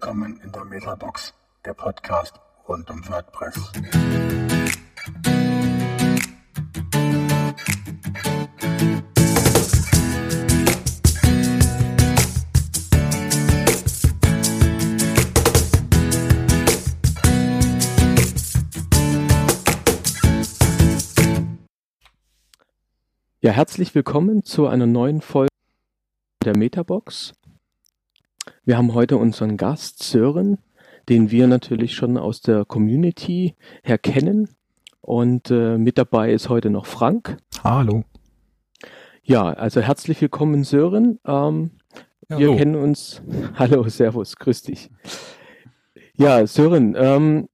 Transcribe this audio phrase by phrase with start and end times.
[0.00, 3.72] willkommen in der Metabox, der Podcast rund um WordPress.
[23.40, 25.48] Ja, herzlich willkommen zu einer neuen Folge
[26.44, 27.32] der Metabox.
[28.68, 30.58] Wir haben heute unseren Gast Sören,
[31.08, 34.50] den wir natürlich schon aus der Community her kennen.
[35.00, 37.38] Und äh, mit dabei ist heute noch Frank.
[37.64, 38.04] Hallo.
[39.22, 41.18] Ja, also herzlich willkommen Sören.
[41.26, 41.70] Ähm,
[42.28, 43.22] ja, wir kennen uns.
[43.54, 44.90] Hallo, Servus, grüß dich.
[46.18, 47.48] Ja, Sören, ähm,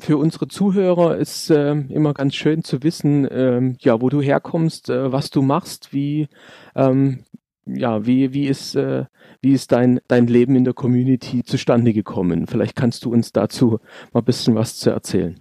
[0.00, 4.88] für unsere Zuhörer ist äh, immer ganz schön zu wissen, äh, ja, wo du herkommst,
[4.88, 6.28] äh, was du machst, wie,
[6.74, 7.24] ähm,
[7.68, 9.04] ja, wie, wie ist, äh,
[9.40, 12.46] wie ist dein, dein Leben in der Community zustande gekommen?
[12.46, 13.78] Vielleicht kannst du uns dazu
[14.12, 15.40] mal ein bisschen was zu erzählen.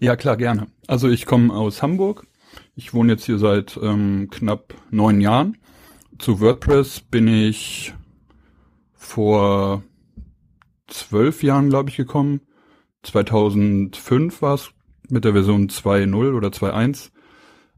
[0.00, 0.66] Ja, klar, gerne.
[0.86, 2.26] Also ich komme aus Hamburg.
[2.74, 5.58] Ich wohne jetzt hier seit ähm, knapp neun Jahren.
[6.18, 7.94] Zu WordPress bin ich
[8.94, 9.82] vor
[10.86, 12.40] zwölf Jahren, glaube ich, gekommen.
[13.02, 14.70] 2005 war es
[15.08, 17.10] mit der Version 2.0 oder 2.1.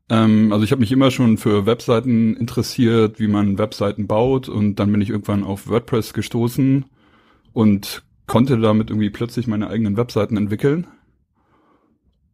[0.09, 4.49] Ähm, also ich habe mich immer schon für Webseiten interessiert, wie man Webseiten baut.
[4.49, 6.85] Und dann bin ich irgendwann auf WordPress gestoßen
[7.53, 10.87] und konnte damit irgendwie plötzlich meine eigenen Webseiten entwickeln.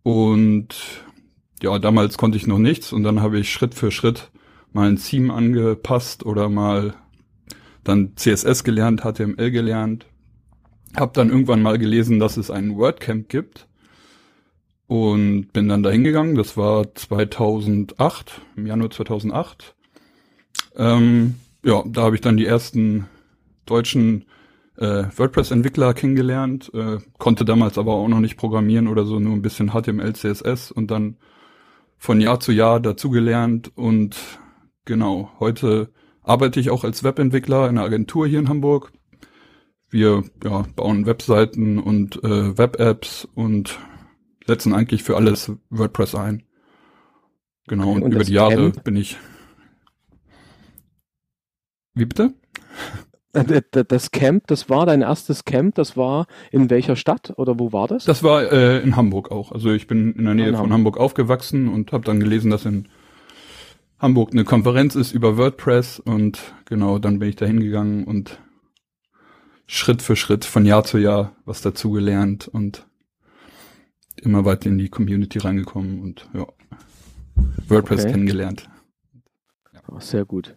[0.03, 1.05] Und
[1.63, 2.93] ja, damals konnte ich noch nichts.
[2.93, 4.31] Und dann habe ich Schritt für Schritt
[4.73, 6.95] mal ein Theme angepasst oder mal
[7.85, 10.07] dann CSS gelernt, HTML gelernt.
[10.97, 13.68] Hab dann irgendwann mal gelesen, dass es ein WordCamp gibt
[14.89, 16.35] und bin dann dahin gegangen.
[16.35, 19.77] Das war 2008, im Januar 2008.
[20.77, 23.07] Ähm, ja, da habe ich dann die ersten
[23.67, 24.25] deutschen
[24.77, 29.43] äh, WordPress-Entwickler kennengelernt, äh, konnte damals aber auch noch nicht programmieren oder so, nur ein
[29.43, 31.19] bisschen HTML, CSS und dann
[31.97, 34.17] von Jahr zu Jahr dazugelernt und
[34.85, 35.91] genau, heute
[36.23, 38.93] arbeite ich auch als Webentwickler in einer Agentur hier in Hamburg
[39.91, 43.79] wir ja, bauen Webseiten und äh, Web-Apps und
[44.49, 46.43] setzen eigentlich für alles WordPress ein.
[47.69, 48.83] Genau, und, und über die Jahre Camp?
[48.83, 49.19] bin ich.
[51.95, 52.33] Wie bitte?
[53.35, 57.73] Äh, das Camp, das war dein erstes Camp, das war in welcher Stadt oder wo
[57.73, 58.05] war das?
[58.05, 59.53] Das war äh, in Hamburg auch.
[59.53, 60.95] Also ich bin in der Nähe in von Hamburg.
[60.95, 62.89] Hamburg aufgewachsen und habe dann gelesen, dass in
[63.99, 68.39] Hamburg eine Konferenz ist über WordPress und genau, dann bin ich da hingegangen und
[69.67, 72.87] Schritt für Schritt von Jahr zu Jahr was dazugelernt und
[74.21, 76.47] immer weiter in die Community reingekommen und ja,
[77.69, 78.13] WordPress okay.
[78.13, 78.69] kennengelernt.
[79.73, 80.01] Ja.
[80.01, 80.57] sehr gut.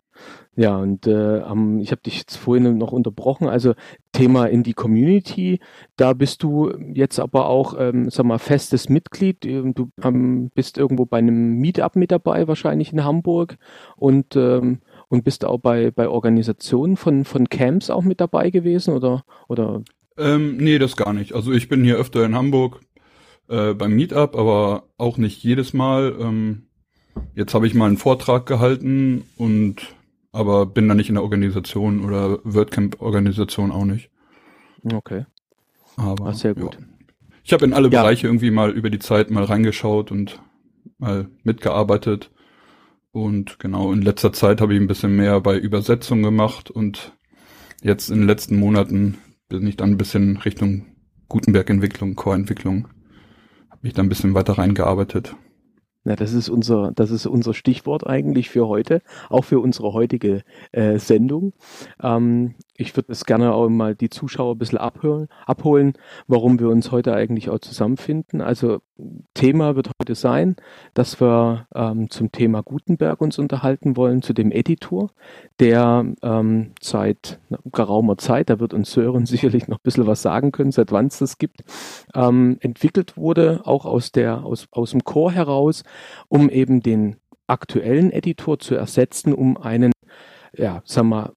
[0.55, 1.39] Ja, und äh,
[1.79, 3.47] ich habe dich jetzt vorhin noch unterbrochen.
[3.47, 3.73] Also
[4.11, 5.59] Thema in die Community,
[5.95, 9.45] da bist du jetzt aber auch, ähm, sag mal, festes Mitglied.
[9.45, 13.57] Ähm, du ähm, bist irgendwo bei einem Meetup mit dabei, wahrscheinlich in Hamburg.
[13.95, 18.93] Und ähm, und bist auch bei, bei Organisationen von, von Camps auch mit dabei gewesen
[18.93, 19.25] oder?
[19.49, 19.83] oder?
[20.17, 21.33] Ähm, nee, das gar nicht.
[21.33, 22.79] Also ich bin hier öfter in Hamburg
[23.51, 26.15] äh, beim Meetup, aber auch nicht jedes Mal.
[26.19, 26.63] Ähm,
[27.35, 29.95] jetzt habe ich mal einen Vortrag gehalten und
[30.31, 34.09] aber bin da nicht in der Organisation oder WordCamp-Organisation auch nicht.
[34.91, 35.25] Okay.
[35.97, 36.75] Aber Ach, sehr gut.
[36.75, 36.85] Ja.
[37.43, 38.01] Ich habe in alle ja.
[38.01, 40.41] Bereiche irgendwie mal über die Zeit mal reingeschaut und
[40.97, 42.31] mal mitgearbeitet.
[43.11, 47.11] Und genau, in letzter Zeit habe ich ein bisschen mehr bei Übersetzung gemacht und
[47.83, 49.17] jetzt in den letzten Monaten
[49.49, 50.85] bin ich dann ein bisschen Richtung
[51.27, 52.87] Gutenberg-Entwicklung, Core-Entwicklung,
[53.81, 55.35] habe mich da ein bisschen weiter reingearbeitet.
[56.03, 60.43] Na, das ist unser, das ist unser Stichwort eigentlich für heute, auch für unsere heutige
[60.71, 61.53] äh, Sendung.
[62.01, 65.93] Ähm, ich würde es gerne auch mal die Zuschauer ein bisschen abholen, abholen,
[66.27, 68.41] warum wir uns heute eigentlich auch zusammenfinden.
[68.41, 68.81] Also
[69.33, 70.55] Thema wird heute sein,
[70.93, 75.11] dass wir ähm, zum Thema Gutenberg uns unterhalten wollen, zu dem Editor,
[75.59, 77.39] der ähm, seit
[77.71, 81.07] geraumer Zeit, da wird uns Sören sicherlich noch ein bisschen was sagen können, seit wann
[81.07, 81.61] es das gibt,
[82.15, 85.83] ähm, entwickelt wurde, auch aus, der, aus, aus dem Core heraus,
[86.27, 87.17] um eben den
[87.47, 89.91] aktuellen Editor zu ersetzen, um einen
[90.57, 91.33] ja, sag mal,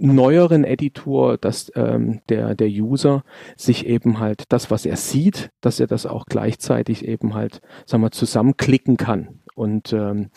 [0.00, 3.24] neueren Editor, dass ähm, der, der User
[3.56, 8.02] sich eben halt das, was er sieht, dass er das auch gleichzeitig eben halt, sagen
[8.02, 9.40] wir, zusammenklicken kann.
[9.54, 10.30] Und ähm,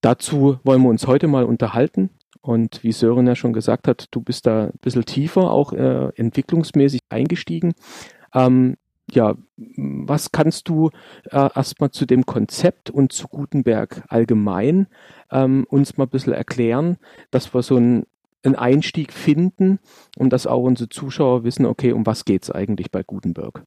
[0.00, 2.10] dazu wollen wir uns heute mal unterhalten.
[2.40, 6.08] Und wie Sören ja schon gesagt hat, du bist da ein bisschen tiefer, auch äh,
[6.16, 7.74] entwicklungsmäßig eingestiegen.
[8.32, 8.76] Ähm,
[9.10, 10.90] ja, was kannst du
[11.30, 14.86] äh, erstmal zu dem Konzept und zu Gutenberg allgemein
[15.30, 16.98] ähm, uns mal ein bisschen erklären,
[17.30, 18.06] dass wir so ein
[18.42, 19.78] einen Einstieg finden
[20.16, 23.64] und dass auch unsere Zuschauer wissen, okay, um was geht es eigentlich bei Gutenberg?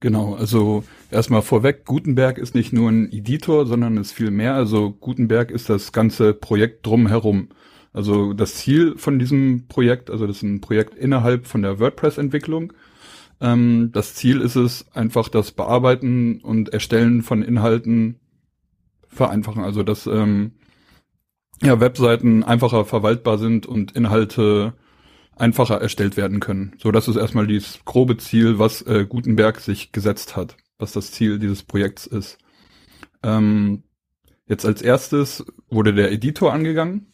[0.00, 0.82] Genau, also
[1.12, 4.54] erstmal vorweg, Gutenberg ist nicht nur ein Editor, sondern ist viel mehr.
[4.54, 7.50] Also Gutenberg ist das ganze Projekt drumherum.
[7.92, 12.72] Also das Ziel von diesem Projekt, also das ist ein Projekt innerhalb von der WordPress-Entwicklung.
[13.40, 18.18] Ähm, das Ziel ist es, einfach das Bearbeiten und Erstellen von Inhalten
[19.06, 19.62] vereinfachen.
[19.62, 20.52] Also dass ähm,
[21.62, 24.74] ja, Webseiten einfacher verwaltbar sind und Inhalte
[25.36, 26.74] einfacher erstellt werden können.
[26.78, 31.12] So, das ist erstmal dieses grobe Ziel, was äh, Gutenberg sich gesetzt hat, was das
[31.12, 32.38] Ziel dieses Projekts ist.
[33.22, 33.84] Ähm,
[34.46, 37.12] jetzt als erstes wurde der Editor angegangen,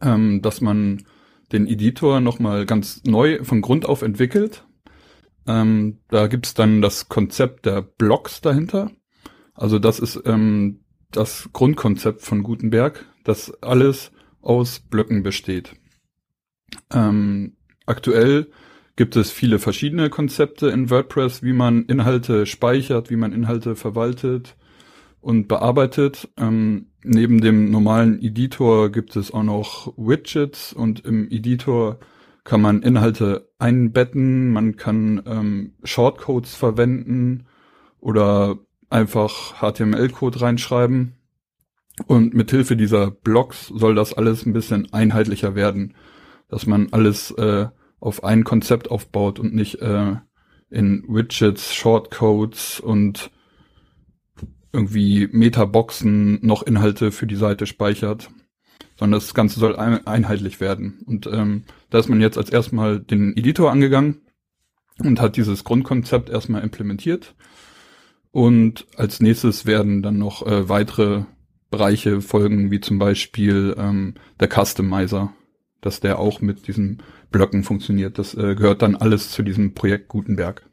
[0.00, 1.04] ähm, dass man
[1.52, 4.64] den Editor nochmal ganz neu von Grund auf entwickelt.
[5.46, 8.90] Ähm, da gibt's dann das Konzept der Blocks dahinter.
[9.54, 10.83] Also das ist ähm,
[11.16, 15.74] das Grundkonzept von Gutenberg, dass alles aus Blöcken besteht.
[16.92, 17.56] Ähm,
[17.86, 18.48] aktuell
[18.96, 24.56] gibt es viele verschiedene Konzepte in WordPress, wie man Inhalte speichert, wie man Inhalte verwaltet
[25.20, 26.28] und bearbeitet.
[26.36, 31.98] Ähm, neben dem normalen Editor gibt es auch noch Widgets und im Editor
[32.44, 37.46] kann man Inhalte einbetten, man kann ähm, Shortcodes verwenden
[38.00, 38.58] oder
[38.90, 41.14] einfach HTML-Code reinschreiben.
[42.06, 45.94] Und mit Hilfe dieser Blocks soll das alles ein bisschen einheitlicher werden,
[46.48, 47.68] dass man alles äh,
[48.00, 50.16] auf ein Konzept aufbaut und nicht äh,
[50.70, 53.30] in Widgets, Shortcodes und
[54.72, 58.30] irgendwie Metaboxen noch Inhalte für die Seite speichert,
[58.98, 61.00] sondern das Ganze soll ein einheitlich werden.
[61.06, 64.22] Und ähm, da ist man jetzt als erstmal den Editor angegangen
[64.98, 67.34] und hat dieses Grundkonzept erstmal implementiert.
[68.34, 71.22] Und als nächstes werden dann noch äh, weitere
[71.70, 75.32] Bereiche folgen, wie zum Beispiel ähm, der Customizer,
[75.80, 77.00] dass der auch mit diesen
[77.30, 78.18] Blöcken funktioniert.
[78.18, 80.68] Das äh, gehört dann alles zu diesem Projekt Gutenberg.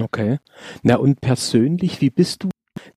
[0.00, 0.38] Okay.
[0.82, 2.48] Na und persönlich, wie bist du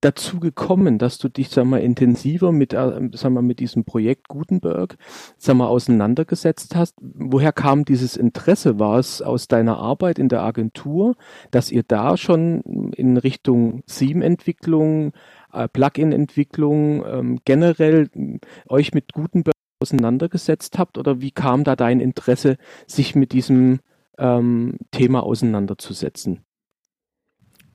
[0.01, 4.27] dazu gekommen, dass du dich, sag mal, intensiver mit, äh, sag mal, mit diesem Projekt
[4.27, 4.97] Gutenberg,
[5.37, 6.95] sag mal, auseinandergesetzt hast?
[7.01, 8.79] Woher kam dieses Interesse?
[8.79, 11.15] War es aus deiner Arbeit in der Agentur,
[11.51, 15.13] dass ihr da schon in Richtung Theme-Entwicklung,
[15.51, 18.39] äh, Plugin-Entwicklung ähm, generell äh,
[18.69, 20.97] euch mit Gutenberg auseinandergesetzt habt?
[20.97, 22.57] Oder wie kam da dein Interesse,
[22.87, 23.79] sich mit diesem
[24.17, 26.44] ähm, Thema auseinanderzusetzen?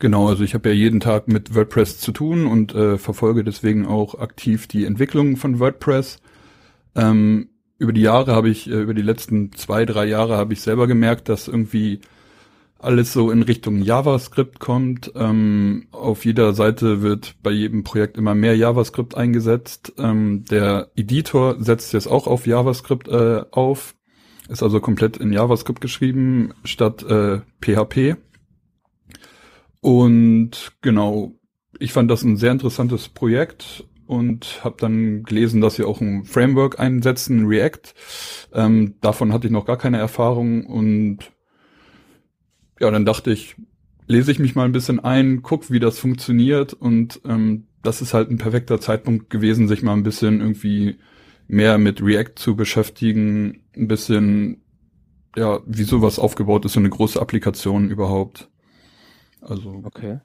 [0.01, 3.87] Genau, also ich habe ja jeden Tag mit WordPress zu tun und äh, verfolge deswegen
[3.87, 6.21] auch aktiv die Entwicklung von WordPress.
[6.97, 10.63] Ähm, über die Jahre habe ich, äh, über die letzten zwei, drei Jahre habe ich
[10.63, 12.01] selber gemerkt, dass irgendwie
[12.79, 15.13] alles so in Richtung JavaScript kommt.
[15.17, 19.93] Ähm, auf jeder Seite wird bei jedem Projekt immer mehr JavaScript eingesetzt.
[19.99, 23.95] Ähm, der Editor setzt jetzt auch auf JavaScript äh, auf,
[24.49, 28.17] ist also komplett in JavaScript geschrieben statt äh, PHP.
[29.81, 31.35] Und genau,
[31.79, 36.25] ich fand das ein sehr interessantes Projekt und habe dann gelesen, dass sie auch ein
[36.25, 37.95] Framework einsetzen, React.
[38.53, 41.33] Ähm, davon hatte ich noch gar keine Erfahrung und
[42.81, 43.57] ja, dann dachte ich,
[44.07, 48.13] lese ich mich mal ein bisschen ein, guck, wie das funktioniert und ähm, das ist
[48.13, 50.99] halt ein perfekter Zeitpunkt gewesen, sich mal ein bisschen irgendwie
[51.47, 54.63] mehr mit React zu beschäftigen, ein bisschen
[55.37, 58.50] ja, wie sowas aufgebaut ist, so eine große Applikation überhaupt.
[59.41, 59.83] Also.
[59.85, 60.21] Okay.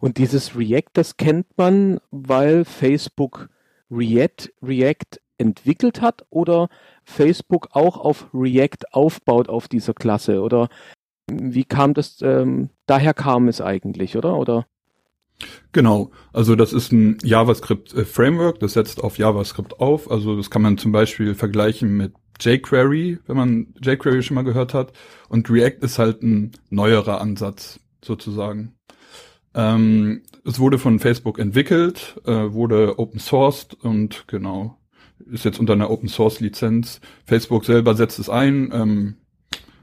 [0.00, 3.48] Und dieses React, das kennt man, weil Facebook
[3.90, 6.68] React, React entwickelt hat oder
[7.04, 10.68] Facebook auch auf React aufbaut auf dieser Klasse oder
[11.30, 14.36] wie kam das, ähm, daher kam es eigentlich, oder?
[14.36, 14.66] Oder?
[15.72, 20.10] Genau, also das ist ein JavaScript-Framework, das setzt auf JavaScript auf.
[20.10, 24.74] Also das kann man zum Beispiel vergleichen mit jQuery, wenn man jQuery schon mal gehört
[24.74, 24.92] hat.
[25.28, 28.74] Und React ist halt ein neuerer Ansatz sozusagen.
[29.54, 34.78] Ähm, es wurde von Facebook entwickelt, äh, wurde open sourced und genau,
[35.30, 37.00] ist jetzt unter einer Open Source Lizenz.
[37.24, 39.16] Facebook selber setzt es ein, ähm,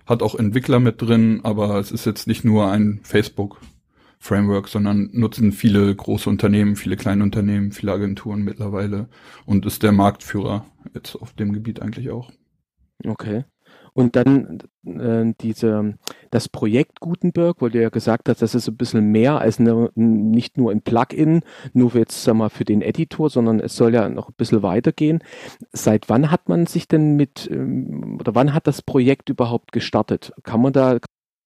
[0.06, 3.62] hat auch Entwickler mit drin, aber es ist jetzt nicht nur ein Facebook
[4.20, 9.10] Framework, sondern nutzen viele große Unternehmen, viele kleine Unternehmen, viele Agenturen mittlerweile
[9.46, 12.32] und ist der Marktführer jetzt auf dem Gebiet eigentlich auch.
[13.06, 13.46] Okay.
[13.94, 15.96] Und dann äh, diese,
[16.30, 19.90] das Projekt Gutenberg, weil du ja gesagt hast, das ist ein bisschen mehr als eine,
[19.96, 21.42] nicht nur ein Plugin,
[21.74, 25.20] nur jetzt sag mal für den Editor, sondern es soll ja noch ein bisschen weitergehen.
[25.74, 30.32] Seit wann hat man sich denn mit, ähm, oder wann hat das Projekt überhaupt gestartet?
[30.44, 30.98] Kann man da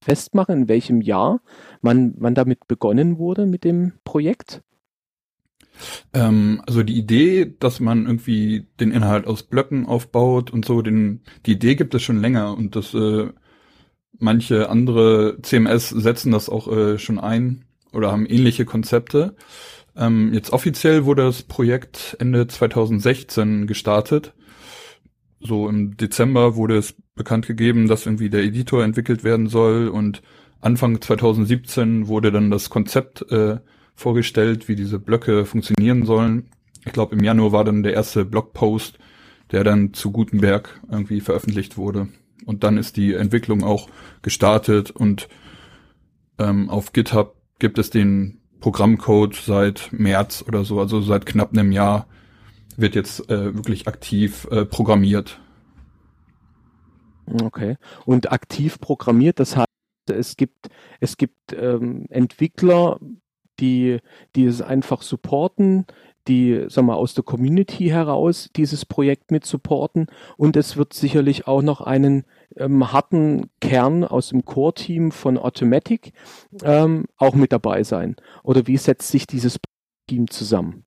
[0.03, 1.41] festmachen, in welchem Jahr
[1.81, 4.61] man, man damit begonnen wurde mit dem Projekt?
[6.13, 11.21] Ähm, also die Idee, dass man irgendwie den Inhalt aus Blöcken aufbaut und so, den,
[11.45, 13.29] die Idee gibt es schon länger und das äh,
[14.19, 19.35] manche andere CMS setzen das auch äh, schon ein oder haben ähnliche Konzepte.
[19.95, 24.33] Ähm, jetzt offiziell wurde das Projekt Ende 2016 gestartet.
[25.39, 30.21] So im Dezember wurde es bekannt gegeben, dass irgendwie der Editor entwickelt werden soll und
[30.59, 33.57] Anfang 2017 wurde dann das Konzept äh,
[33.95, 36.49] vorgestellt, wie diese Blöcke funktionieren sollen.
[36.85, 38.99] Ich glaube, im Januar war dann der erste Blogpost,
[39.51, 42.07] der dann zu Gutenberg irgendwie veröffentlicht wurde.
[42.45, 43.89] Und dann ist die Entwicklung auch
[44.21, 45.27] gestartet und
[46.37, 51.71] ähm, auf GitHub gibt es den Programmcode seit März oder so, also seit knapp einem
[51.71, 52.07] Jahr
[52.77, 55.39] wird jetzt äh, wirklich aktiv äh, programmiert.
[57.41, 57.77] Okay.
[58.05, 59.67] Und aktiv programmiert, das heißt,
[60.11, 62.99] es gibt, es gibt ähm, Entwickler,
[63.59, 63.99] die,
[64.35, 65.85] die es einfach supporten,
[66.27, 70.07] die, sag mal, aus der Community heraus dieses Projekt mit supporten.
[70.37, 72.23] Und es wird sicherlich auch noch einen
[72.57, 76.13] ähm, harten Kern aus dem Core-Team von Automatic
[76.63, 78.15] ähm, auch mit dabei sein.
[78.43, 79.59] Oder wie setzt sich dieses
[80.07, 80.85] Team zusammen?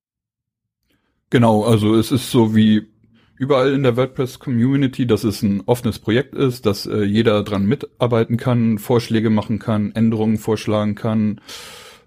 [1.30, 2.88] Genau, also es ist so wie
[3.36, 8.36] überall in der WordPress-Community, dass es ein offenes Projekt ist, dass äh, jeder dran mitarbeiten
[8.36, 11.40] kann, Vorschläge machen kann, Änderungen vorschlagen kann,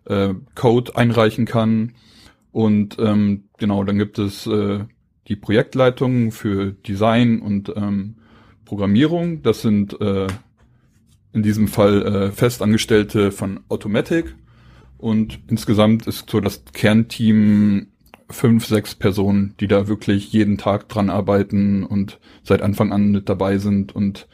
[0.06, 1.94] äh, Code einreichen kann.
[2.52, 4.86] Und ähm, genau, dann gibt es äh,
[5.28, 8.16] die Projektleitung für Design und ähm,
[8.66, 9.42] Programmierung.
[9.42, 10.28] Das sind äh,
[11.34, 14.36] in diesem Fall äh, Festangestellte von Automatic.
[14.98, 17.88] Und insgesamt ist so das Kernteam
[18.30, 23.30] fünf, sechs Personen, die da wirklich jeden Tag dran arbeiten und seit Anfang an mit
[23.30, 24.28] dabei sind und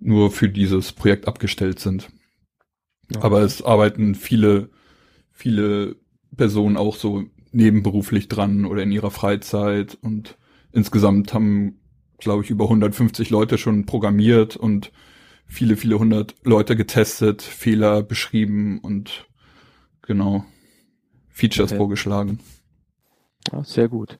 [0.00, 2.10] nur für dieses Projekt abgestellt sind.
[3.12, 3.22] Ja.
[3.22, 4.70] Aber es arbeiten viele,
[5.32, 5.96] viele
[6.36, 10.38] Personen auch so nebenberuflich dran oder in ihrer Freizeit und
[10.72, 11.80] insgesamt haben,
[12.18, 14.92] glaube ich, über 150 Leute schon programmiert und
[15.46, 19.28] viele, viele hundert Leute getestet, Fehler beschrieben und
[20.00, 20.44] genau
[21.28, 21.78] Features okay.
[21.78, 22.40] vorgeschlagen.
[23.50, 24.18] Ja, sehr gut.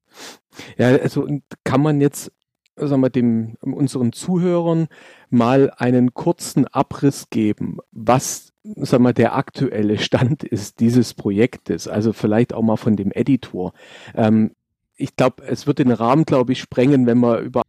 [0.77, 1.27] Ja, also
[1.65, 2.33] kann man jetzt,
[2.77, 4.89] sagen wir, dem, unseren Zuhörern
[5.31, 12.13] mal einen kurzen Abriss geben, was, sagen wir, der aktuelle Stand ist dieses Projektes, also
[12.13, 13.73] vielleicht auch mal von dem Editor.
[14.15, 14.53] Ähm,
[14.97, 17.63] ich glaube, es wird den Rahmen, glaube ich, sprengen, wenn wir über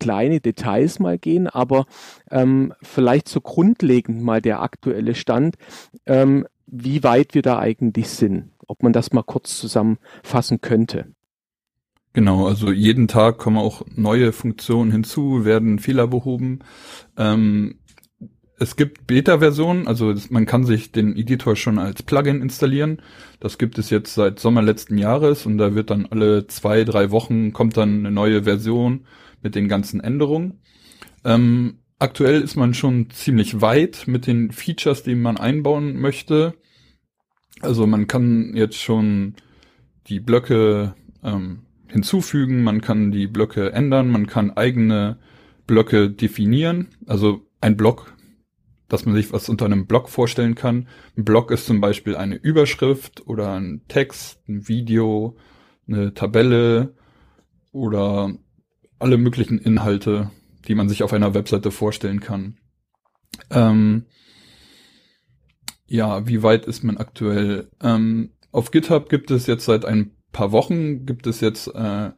[0.00, 1.86] kleine Details mal gehen, aber
[2.28, 5.54] ähm, vielleicht so grundlegend mal der aktuelle Stand,
[6.06, 11.06] ähm, wie weit wir da eigentlich sind ob man das mal kurz zusammenfassen könnte.
[12.12, 16.60] Genau, also jeden Tag kommen auch neue Funktionen hinzu, werden Fehler behoben.
[17.16, 17.80] Ähm,
[18.60, 23.00] es gibt Beta-Versionen, also man kann sich den Editor schon als Plugin installieren.
[23.40, 27.10] Das gibt es jetzt seit Sommer letzten Jahres und da wird dann alle zwei, drei
[27.10, 29.06] Wochen kommt dann eine neue Version
[29.40, 30.60] mit den ganzen Änderungen.
[31.24, 36.52] Ähm, aktuell ist man schon ziemlich weit mit den Features, die man einbauen möchte.
[37.62, 39.36] Also man kann jetzt schon
[40.08, 45.18] die Blöcke ähm, hinzufügen, man kann die Blöcke ändern, man kann eigene
[45.66, 46.88] Blöcke definieren.
[47.06, 48.14] Also ein Block,
[48.90, 50.88] dass man sich was unter einem Block vorstellen kann.
[51.16, 55.36] Ein Block ist zum Beispiel eine Überschrift oder ein Text, ein Video,
[55.88, 56.94] eine Tabelle
[57.72, 58.34] oder
[58.98, 60.30] alle möglichen Inhalte,
[60.68, 62.58] die man sich auf einer Webseite vorstellen kann.
[63.50, 64.06] Ähm,
[65.86, 67.70] ja, wie weit ist man aktuell?
[67.80, 72.10] Ähm, auf GitHub gibt es jetzt seit ein paar Wochen gibt es jetzt äh,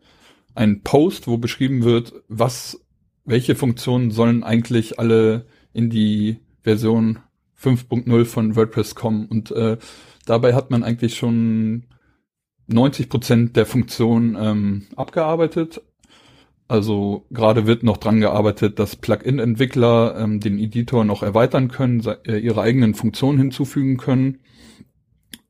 [0.54, 2.84] einen Post, wo beschrieben wird, was,
[3.24, 7.18] welche Funktionen sollen eigentlich alle in die Version
[7.60, 9.26] 5.0 von WordPress kommen.
[9.26, 9.78] Und äh,
[10.26, 11.84] dabei hat man eigentlich schon
[12.66, 15.82] 90 Prozent der Funktionen ähm, abgearbeitet.
[16.68, 22.38] Also gerade wird noch dran gearbeitet, dass Plugin-Entwickler ähm, den Editor noch erweitern können, äh,
[22.38, 24.38] ihre eigenen Funktionen hinzufügen können.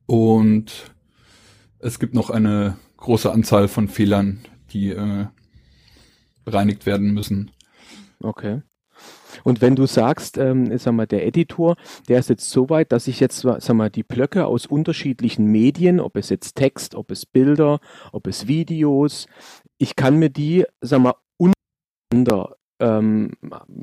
[0.06, 0.92] Und
[1.78, 4.40] es gibt noch eine große Anzahl von Fehlern,
[4.72, 5.26] die äh,
[6.44, 7.50] bereinigt werden müssen.
[8.20, 8.62] Okay.
[9.44, 11.76] Und wenn du sagst, ähm, sag mal, der Editor,
[12.08, 16.00] der ist jetzt so weit, dass ich jetzt, sag mal, die Blöcke aus unterschiedlichen Medien,
[16.00, 17.80] ob es jetzt Text, ob es Bilder,
[18.12, 19.26] ob es Videos,
[19.78, 23.30] ich kann mir die, sag mal, untereinander, ähm,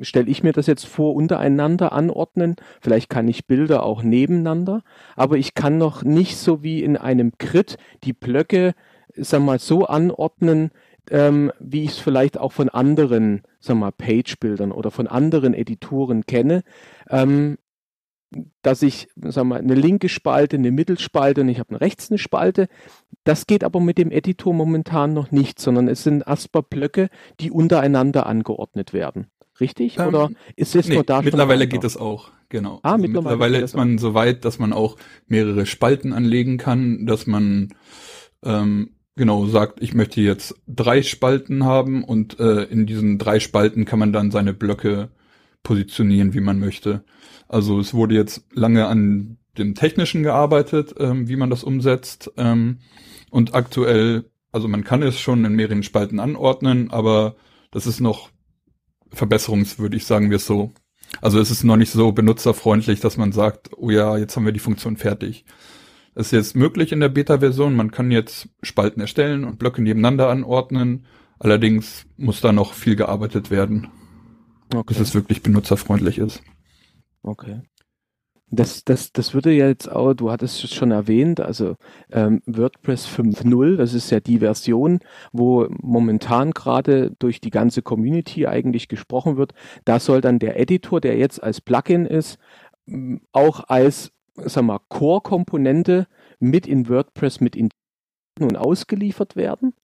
[0.02, 2.56] stelle ich mir das jetzt vor, untereinander anordnen.
[2.80, 4.82] Vielleicht kann ich Bilder auch nebeneinander,
[5.16, 8.74] aber ich kann noch nicht so wie in einem Crit die Blöcke,
[9.16, 10.70] sag mal, so anordnen,
[11.10, 16.26] ähm, wie ich es vielleicht auch von anderen, sag mal, Page-Bildern oder von anderen Editoren
[16.26, 16.62] kenne.
[17.08, 17.58] Ähm,
[18.62, 22.68] dass ich sag mal, eine linke Spalte, eine Mittelspalte und ich habe rechts eine Spalte.
[23.24, 27.08] Das geht aber mit dem Editor momentan noch nicht, sondern es sind erstmal Blöcke,
[27.40, 29.26] die untereinander angeordnet werden.
[29.58, 29.98] Richtig?
[29.98, 31.22] Ähm, Oder ist es nee, nur da?
[31.22, 32.80] Mittlerweile geht es auch, genau.
[32.82, 36.56] Ah, also mittlerweile mittlerweile ist das man so weit, dass man auch mehrere Spalten anlegen
[36.56, 37.74] kann, dass man
[38.42, 43.84] ähm, genau sagt, ich möchte jetzt drei Spalten haben und äh, in diesen drei Spalten
[43.84, 45.10] kann man dann seine Blöcke
[45.62, 47.04] positionieren, wie man möchte.
[47.48, 52.30] Also es wurde jetzt lange an dem Technischen gearbeitet, ähm, wie man das umsetzt.
[52.36, 52.78] Ähm,
[53.30, 57.36] und aktuell, also man kann es schon in mehreren Spalten anordnen, aber
[57.70, 58.30] das ist noch
[59.10, 60.72] verbesserungswürdig, sagen wir es so.
[61.20, 64.52] Also es ist noch nicht so benutzerfreundlich, dass man sagt, oh ja, jetzt haben wir
[64.52, 65.44] die Funktion fertig.
[66.14, 67.74] Das ist jetzt möglich in der Beta-Version.
[67.76, 71.06] Man kann jetzt Spalten erstellen und Blöcke nebeneinander anordnen.
[71.38, 73.88] Allerdings muss da noch viel gearbeitet werden,
[74.74, 74.84] Okay.
[74.88, 76.42] bis es wirklich benutzerfreundlich ist.
[77.22, 77.62] Okay.
[78.52, 81.76] Das, das, das würde ja jetzt auch, du hattest es schon erwähnt, also
[82.10, 84.98] ähm, WordPress 5.0, das ist ja die Version,
[85.32, 89.52] wo momentan gerade durch die ganze Community eigentlich gesprochen wird.
[89.84, 92.38] Da soll dann der Editor, der jetzt als Plugin ist,
[93.30, 96.06] auch als, sag mal, Core-Komponente
[96.38, 97.68] mit in WordPress mit in
[98.38, 99.74] und ausgeliefert werden.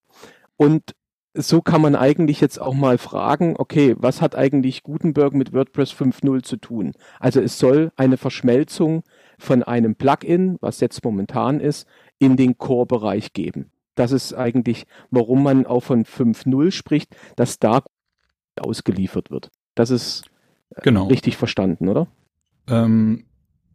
[0.57, 0.95] Und
[1.35, 5.93] so kann man eigentlich jetzt auch mal fragen, okay, was hat eigentlich Gutenberg mit WordPress
[5.93, 6.93] 5.0 zu tun?
[7.21, 9.03] Also es soll eine Verschmelzung
[9.39, 11.87] von einem Plugin, was jetzt momentan ist,
[12.19, 13.71] in den Core-Bereich geben.
[13.97, 17.83] Das ist eigentlich, warum man auch von 5.0 spricht, dass da
[18.59, 19.51] ausgeliefert wird.
[19.75, 20.25] Das ist
[20.75, 21.07] äh, Genau.
[21.09, 22.07] richtig verstanden, oder?
[22.69, 23.27] Ähm,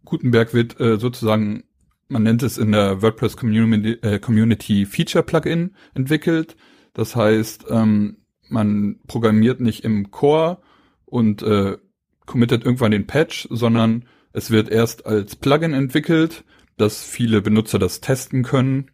[0.06, 1.64] Gutenberg wird äh, sozusagen,
[2.08, 6.56] man nennt es in der WordPress Community, äh, Community Feature Plugin entwickelt.
[6.94, 8.18] Das heißt, ähm,
[8.50, 10.62] man programmiert nicht im Core
[11.06, 11.78] und äh,
[12.26, 16.44] committet irgendwann den Patch, sondern es wird erst als Plugin entwickelt,
[16.78, 18.92] dass viele Benutzer das testen können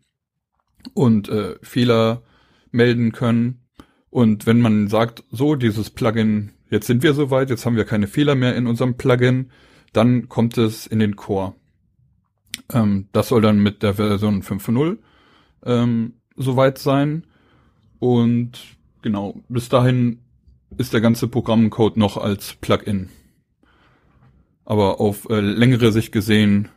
[0.94, 2.24] und äh, Fehler
[2.72, 3.62] melden können.
[4.10, 8.08] Und wenn man sagt, so, dieses Plugin, jetzt sind wir soweit, jetzt haben wir keine
[8.08, 9.52] Fehler mehr in unserem Plugin,
[9.98, 11.56] dann kommt es in den Core.
[12.72, 15.00] Ähm, das soll dann mit der Version 5.0
[15.66, 17.26] ähm, soweit sein.
[18.00, 20.20] Und genau, bis dahin
[20.78, 23.10] ist der ganze Programmcode noch als Plugin.
[24.66, 26.70] Aber auf äh, längere Sicht gesehen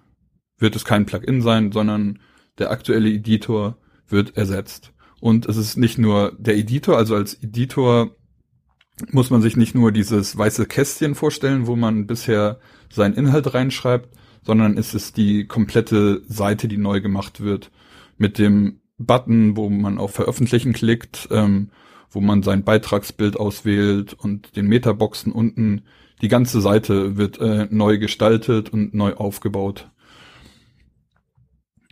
[0.56, 2.20] wird es kein Plugin sein, sondern
[2.58, 3.76] der aktuelle Editor
[4.08, 4.92] wird ersetzt.
[5.20, 8.16] Und es ist nicht nur der Editor, also als Editor
[9.10, 12.58] muss man sich nicht nur dieses weiße Kästchen vorstellen, wo man bisher
[12.90, 14.08] seinen Inhalt reinschreibt,
[14.42, 17.70] sondern es ist die komplette Seite, die neu gemacht wird.
[18.16, 21.70] Mit dem Button, wo man auf Veröffentlichen klickt, ähm,
[22.10, 25.82] wo man sein Beitragsbild auswählt und den Metaboxen unten.
[26.22, 29.90] Die ganze Seite wird äh, neu gestaltet und neu aufgebaut.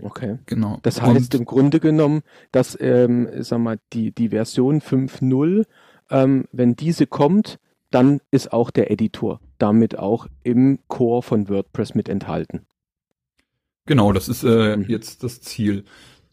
[0.03, 0.39] Okay.
[0.47, 0.79] Genau.
[0.83, 5.65] Das heißt und, im Grunde genommen, dass, ähm, sag mal, die, die Version 5.0,
[6.11, 7.59] ähm, wenn diese kommt,
[7.91, 12.67] dann ist auch der Editor damit auch im Core von WordPress mit enthalten.
[13.87, 14.85] Genau, das ist äh, Mhm.
[14.89, 15.85] jetzt das Ziel.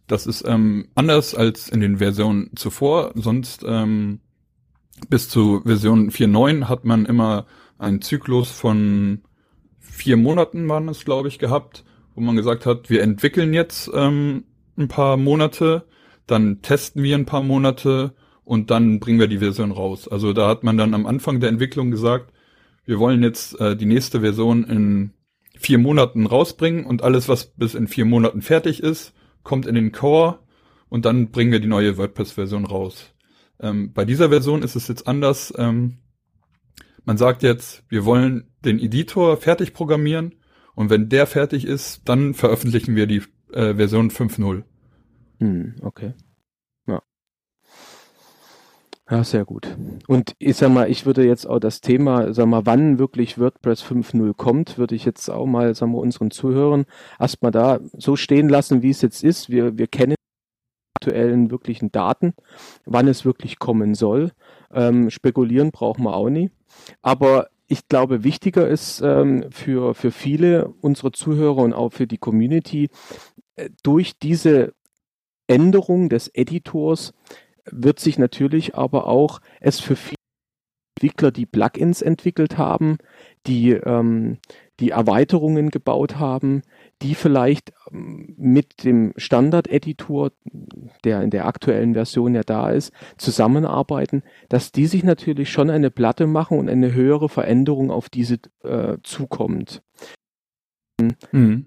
[0.07, 3.11] Das ist ähm, anders als in den Versionen zuvor.
[3.15, 4.19] Sonst ähm,
[5.09, 7.47] bis zu Version 4.9 hat man immer
[7.79, 9.23] einen Zyklus von
[9.79, 11.83] vier Monaten, waren es, glaube ich, gehabt,
[12.13, 14.45] wo man gesagt hat, wir entwickeln jetzt ähm,
[14.77, 15.85] ein paar Monate,
[16.27, 18.13] dann testen wir ein paar Monate
[18.45, 20.07] und dann bringen wir die Version raus.
[20.07, 22.31] Also da hat man dann am Anfang der Entwicklung gesagt,
[22.85, 25.11] wir wollen jetzt äh, die nächste Version in
[25.57, 29.91] vier Monaten rausbringen und alles, was bis in vier Monaten fertig ist, kommt in den
[29.91, 30.39] Core
[30.89, 33.13] und dann bringen wir die neue WordPress-Version raus.
[33.59, 35.53] Ähm, bei dieser Version ist es jetzt anders.
[35.57, 35.97] Ähm,
[37.03, 40.35] man sagt jetzt, wir wollen den Editor fertig programmieren
[40.75, 44.63] und wenn der fertig ist, dann veröffentlichen wir die äh, Version 5.0.
[45.39, 46.13] Hm, okay.
[49.09, 49.23] Ja.
[49.23, 49.77] Sehr gut.
[50.07, 53.83] Und ich sag mal, ich würde jetzt auch das Thema, sag mal, wann wirklich WordPress
[53.83, 56.85] 5.0 kommt, würde ich jetzt auch mal, sag mal, unseren Zuhörern
[57.19, 59.49] erstmal da so stehen lassen, wie es jetzt ist.
[59.49, 60.15] Wir, wir kennen
[60.95, 62.33] aktuellen wirklichen Daten,
[62.85, 64.31] wann es wirklich kommen soll.
[64.73, 66.49] Ähm, spekulieren brauchen wir auch nie.
[67.03, 72.17] Aber ich glaube, wichtiger ist ähm, für, für viele unserer Zuhörer und auch für die
[72.17, 72.89] Community,
[73.55, 74.73] äh, durch diese
[75.47, 77.13] Änderung des Editors
[77.71, 80.15] wird sich natürlich aber auch es für viele
[80.97, 82.97] Entwickler, die Plugins entwickelt haben,
[83.47, 84.37] die, ähm,
[84.79, 86.61] die Erweiterungen gebaut haben,
[87.01, 90.31] die vielleicht ähm, mit dem Standard-Editor,
[91.03, 95.91] der in der aktuellen Version ja da ist, zusammenarbeiten, dass die sich natürlich schon eine
[95.91, 99.83] Platte machen und eine höhere Veränderung auf diese äh, zukommt.
[101.33, 101.65] mhm.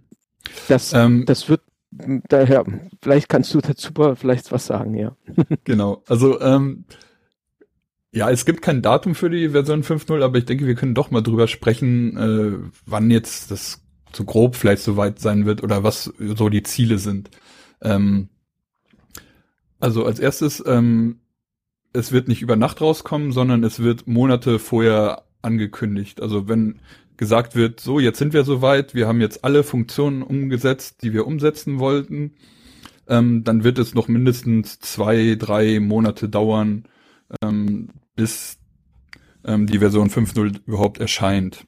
[0.68, 2.64] das, ähm, das wird daher,
[3.02, 5.16] vielleicht kannst du dazu vielleicht was sagen, ja.
[5.64, 6.84] genau, also ähm,
[8.12, 11.10] ja, es gibt kein Datum für die Version 5.0, aber ich denke, wir können doch
[11.10, 15.82] mal drüber sprechen, äh, wann jetzt das so grob vielleicht so weit sein wird oder
[15.82, 17.30] was so die Ziele sind.
[17.82, 18.28] Ähm,
[19.78, 21.20] also als erstes, ähm,
[21.92, 26.20] es wird nicht über Nacht rauskommen, sondern es wird Monate vorher angekündigt.
[26.20, 26.80] Also wenn
[27.18, 31.26] gesagt wird, so, jetzt sind wir soweit, wir haben jetzt alle Funktionen umgesetzt, die wir
[31.26, 32.32] umsetzen wollten,
[33.08, 36.84] ähm, dann wird es noch mindestens zwei, drei Monate dauern,
[37.42, 38.58] ähm, bis
[39.44, 41.66] ähm, die Version 5.0 überhaupt erscheint.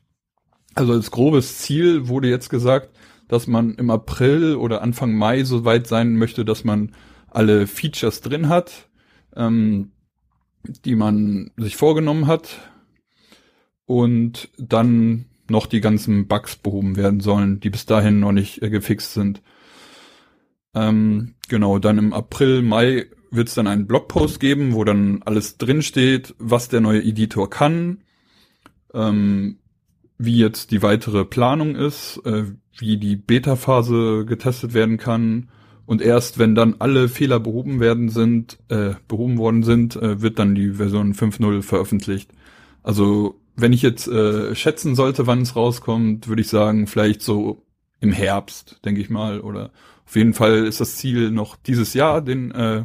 [0.75, 2.91] Also als grobes Ziel wurde jetzt gesagt,
[3.29, 6.95] dass man im April oder Anfang Mai so weit sein möchte, dass man
[7.29, 8.89] alle Features drin hat,
[9.35, 9.93] ähm,
[10.85, 12.59] die man sich vorgenommen hat
[13.87, 18.71] und dann noch die ganzen Bugs behoben werden sollen, die bis dahin noch nicht äh,
[18.71, 19.43] gefixt sind.
[20.75, 25.59] Ähm, genau, dann im April, Mai wird es dann einen Blogpost geben, wo dann alles
[25.59, 27.99] drinsteht, was der neue Editor kann,
[28.93, 29.59] ähm,
[30.19, 32.45] wie jetzt die weitere Planung ist, äh,
[32.79, 35.49] wie die Beta-Phase getestet werden kann.
[35.87, 40.39] Und erst wenn dann alle Fehler behoben werden sind, äh, behoben worden sind, äh, wird
[40.39, 42.31] dann die Version 5.0 veröffentlicht.
[42.83, 47.66] Also wenn ich jetzt äh, schätzen sollte, wann es rauskommt, würde ich sagen, vielleicht so
[48.01, 49.40] im Herbst, denke ich mal.
[49.40, 49.73] Oder
[50.07, 52.85] auf jeden Fall ist das Ziel noch dieses Jahr, den äh,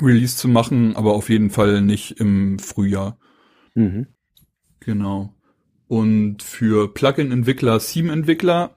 [0.00, 3.18] Release zu machen, aber auf jeden Fall nicht im Frühjahr.
[3.74, 4.06] Mhm.
[4.80, 5.34] Genau.
[5.88, 8.76] Und für Plugin-Entwickler, Theme-Entwickler,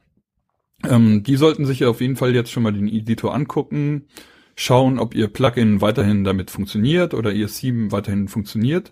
[0.84, 4.08] ähm, die sollten sich auf jeden Fall jetzt schon mal den Editor angucken,
[4.56, 8.92] schauen, ob ihr Plugin weiterhin damit funktioniert oder ihr Theme weiterhin funktioniert.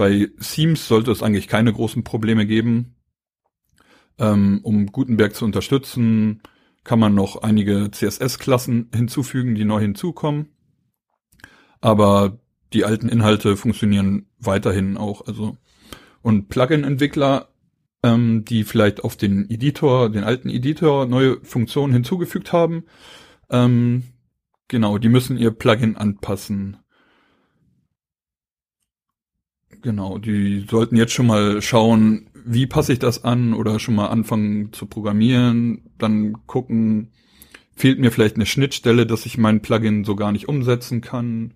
[0.00, 2.96] Bei Themes sollte es eigentlich keine großen Probleme geben.
[4.18, 6.42] Ähm, um Gutenberg zu unterstützen,
[6.84, 10.48] kann man noch einige CSS-Klassen hinzufügen, die neu hinzukommen
[11.80, 12.38] aber
[12.72, 15.26] die alten Inhalte funktionieren weiterhin auch.
[15.26, 15.56] Also
[16.22, 17.48] und Plugin-Entwickler,
[18.02, 22.84] ähm, die vielleicht auf den Editor, den alten Editor neue Funktionen hinzugefügt haben,
[23.48, 24.04] ähm,
[24.68, 26.76] genau, die müssen ihr Plugin anpassen.
[29.82, 34.08] Genau, die sollten jetzt schon mal schauen, wie passe ich das an oder schon mal
[34.08, 37.12] anfangen zu programmieren, dann gucken,
[37.74, 41.54] fehlt mir vielleicht eine Schnittstelle, dass ich mein Plugin so gar nicht umsetzen kann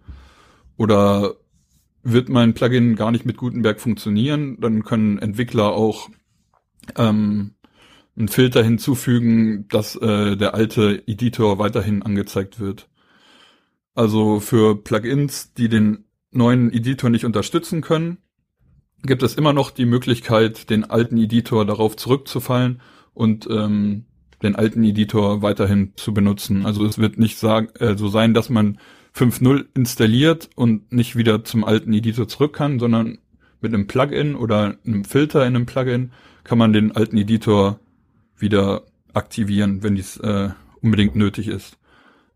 [0.77, 1.35] oder
[2.03, 6.09] wird mein Plugin gar nicht mit Gutenberg funktionieren, dann können Entwickler auch
[6.97, 7.55] ähm,
[8.17, 12.89] einen Filter hinzufügen, dass äh, der alte Editor weiterhin angezeigt wird.
[13.95, 18.19] Also für Plugins, die den neuen Editor nicht unterstützen können,
[19.03, 22.81] gibt es immer noch die Möglichkeit, den alten Editor darauf zurückzufallen
[23.13, 24.07] und ähm,
[24.43, 26.67] den alten Editor weiterhin zu benutzen.
[26.67, 28.79] Also es wird nicht sagen, äh, so sein, dass man
[29.15, 33.19] 5.0 installiert und nicht wieder zum alten Editor zurück kann, sondern
[33.61, 37.81] mit einem Plugin oder einem Filter in einem Plugin kann man den alten Editor
[38.37, 38.83] wieder
[39.15, 40.51] aktivieren, wenn dies äh,
[40.83, 41.79] unbedingt nötig ist.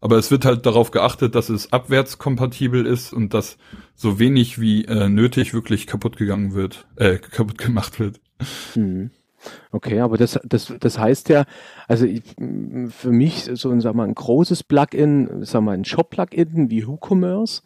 [0.00, 3.58] Aber es wird halt darauf geachtet, dass es abwärtskompatibel ist und dass
[3.94, 8.20] so wenig wie äh, nötig wirklich kaputt gegangen wird, äh, kaputt gemacht wird.
[8.74, 9.10] Mhm.
[9.70, 11.44] Okay, aber das, das, das heißt ja,
[11.86, 12.22] also ich,
[12.88, 17.62] für mich so ein, sag mal, ein großes Plugin, sag mal, ein Shop-Plugin wie WooCommerce,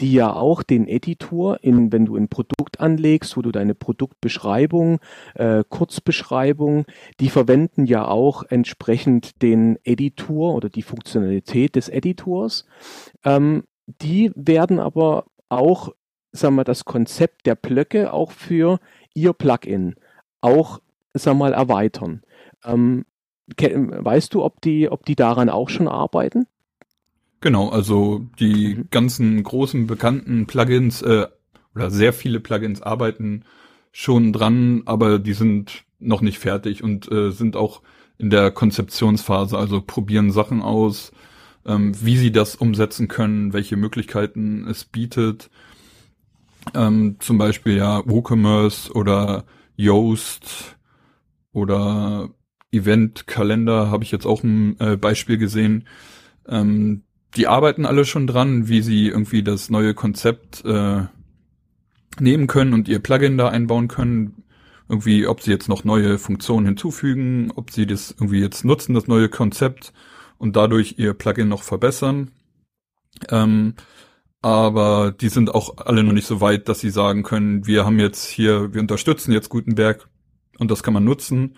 [0.00, 5.00] die ja auch den Editor, in, wenn du ein Produkt anlegst, wo du deine Produktbeschreibung,
[5.34, 6.84] äh, Kurzbeschreibung,
[7.20, 12.66] die verwenden ja auch entsprechend den Editor oder die Funktionalität des Editors.
[13.24, 15.92] Ähm, die werden aber auch,
[16.32, 18.78] sagen wir, das Konzept der Blöcke auch für
[19.14, 19.94] ihr Plugin
[20.40, 20.80] auch
[21.22, 22.22] sag mal, erweitern.
[22.64, 23.04] Ähm,
[23.48, 26.46] weißt du, ob die, ob die daran auch schon arbeiten?
[27.40, 28.88] Genau, also die mhm.
[28.90, 31.26] ganzen großen bekannten Plugins äh,
[31.74, 33.44] oder sehr viele Plugins arbeiten
[33.92, 37.82] schon dran, aber die sind noch nicht fertig und äh, sind auch
[38.18, 41.12] in der Konzeptionsphase, also probieren Sachen aus,
[41.66, 45.50] ähm, wie sie das umsetzen können, welche Möglichkeiten es bietet.
[46.74, 49.44] Ähm, zum Beispiel ja WooCommerce oder
[49.76, 50.76] Yoast
[51.56, 52.28] oder
[52.70, 55.88] Eventkalender habe ich jetzt auch ein äh, Beispiel gesehen.
[56.46, 61.04] Ähm, die arbeiten alle schon dran, wie sie irgendwie das neue Konzept äh,
[62.20, 64.44] nehmen können und ihr Plugin da einbauen können.
[64.88, 69.06] Irgendwie, ob sie jetzt noch neue Funktionen hinzufügen, ob sie das irgendwie jetzt nutzen, das
[69.06, 69.94] neue Konzept
[70.36, 72.32] und dadurch ihr Plugin noch verbessern.
[73.30, 73.74] Ähm,
[74.42, 77.98] aber die sind auch alle noch nicht so weit, dass sie sagen können, wir haben
[77.98, 80.06] jetzt hier, wir unterstützen jetzt Gutenberg
[80.58, 81.56] und das kann man nutzen.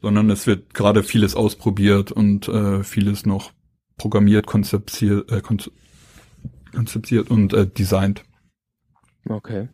[0.00, 3.52] sondern es wird gerade vieles ausprobiert und äh, vieles noch
[3.96, 5.42] programmiert, konzeptiert, äh,
[6.72, 8.24] konzeptiert und äh, designt.
[9.28, 9.68] Okay.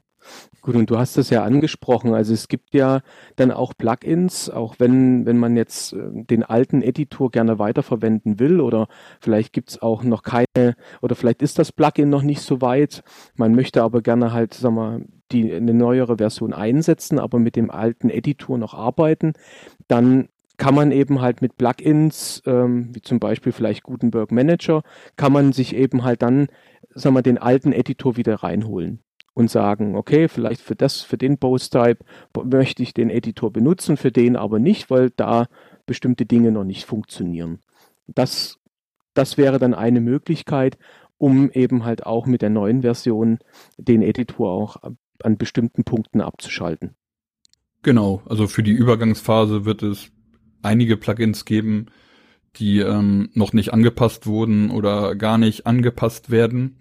[0.64, 2.14] Gut, und du hast das ja angesprochen.
[2.14, 3.00] Also es gibt ja
[3.36, 8.60] dann auch Plugins, auch wenn, wenn man jetzt äh, den alten Editor gerne weiterverwenden will
[8.60, 8.88] oder
[9.20, 13.02] vielleicht gibt es auch noch keine oder vielleicht ist das Plugin noch nicht so weit.
[13.36, 17.70] Man möchte aber gerne halt, sag mal, die eine neuere Version einsetzen, aber mit dem
[17.70, 19.34] alten Editor noch arbeiten.
[19.86, 24.82] Dann kann man eben halt mit Plugins, ähm, wie zum Beispiel vielleicht Gutenberg Manager,
[25.16, 26.46] kann man sich eben halt dann,
[26.94, 29.03] sag mal, den alten Editor wieder reinholen
[29.34, 31.98] und sagen, okay, vielleicht für das, für den Post-Type
[32.44, 35.46] möchte ich den Editor benutzen, für den aber nicht, weil da
[35.86, 37.58] bestimmte Dinge noch nicht funktionieren.
[38.06, 38.58] Das,
[39.12, 40.78] das wäre dann eine Möglichkeit,
[41.18, 43.38] um eben halt auch mit der neuen Version
[43.76, 44.76] den Editor auch
[45.22, 46.94] an bestimmten Punkten abzuschalten.
[47.82, 50.10] Genau, also für die Übergangsphase wird es
[50.62, 51.86] einige Plugins geben,
[52.56, 56.78] die ähm, noch nicht angepasst wurden oder gar nicht angepasst werden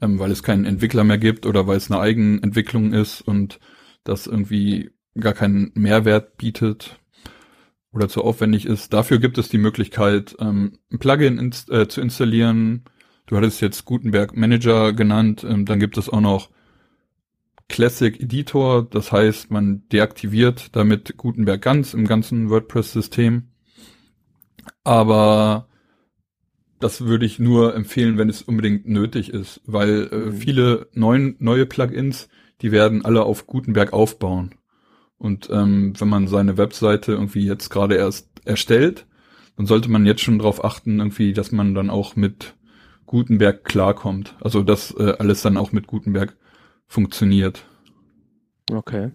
[0.00, 3.60] ähm, weil es keinen Entwickler mehr gibt oder weil es eine Eigenentwicklung ist und
[4.04, 7.00] das irgendwie gar keinen Mehrwert bietet
[7.92, 8.92] oder zu aufwendig ist.
[8.92, 12.84] Dafür gibt es die Möglichkeit, ähm, ein Plugin inst äh, zu installieren.
[13.26, 16.50] Du hattest jetzt Gutenberg Manager genannt, ähm, dann gibt es auch noch
[17.68, 23.48] Classic Editor, das heißt, man deaktiviert damit Gutenberg ganz im ganzen WordPress-System.
[24.82, 25.68] Aber
[26.80, 30.32] das würde ich nur empfehlen, wenn es unbedingt nötig ist, weil äh, mhm.
[30.32, 32.28] viele neuen, neue Plugins,
[32.62, 34.54] die werden alle auf Gutenberg aufbauen.
[35.18, 39.06] Und ähm, wenn man seine Webseite irgendwie jetzt gerade erst erstellt,
[39.56, 42.54] dann sollte man jetzt schon darauf achten, irgendwie, dass man dann auch mit
[43.04, 44.36] Gutenberg klarkommt.
[44.40, 46.36] Also dass äh, alles dann auch mit Gutenberg
[46.86, 47.66] funktioniert.
[48.72, 49.10] Okay.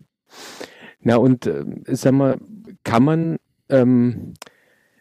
[1.01, 2.39] Na und äh, sag mal,
[2.84, 3.38] kann man
[3.69, 4.36] ähm,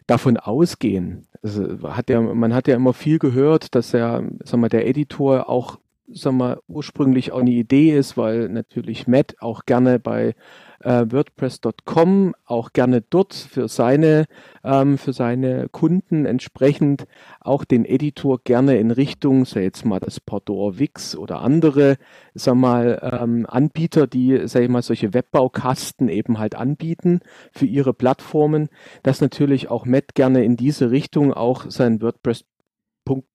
[0.07, 4.69] davon ausgehen, also hat ja, man hat ja immer viel gehört, dass ja, sag mal,
[4.69, 9.99] der Editor auch, sag mal, ursprünglich auch eine Idee ist, weil natürlich Matt auch gerne
[9.99, 10.35] bei
[10.81, 14.25] äh, WordPress.com auch gerne dort für seine,
[14.63, 17.05] ähm, für seine Kunden entsprechend
[17.39, 21.97] auch den Editor gerne in Richtung, sei jetzt mal das Pordor Wix oder andere,
[22.33, 27.93] sag mal, ähm, Anbieter, die, sag ich mal, solche Webbaukasten eben halt anbieten für ihre
[27.93, 28.69] Plattformen,
[29.01, 32.45] dass natürlich auch Matt gerne in diese Richtung auch sein WordPress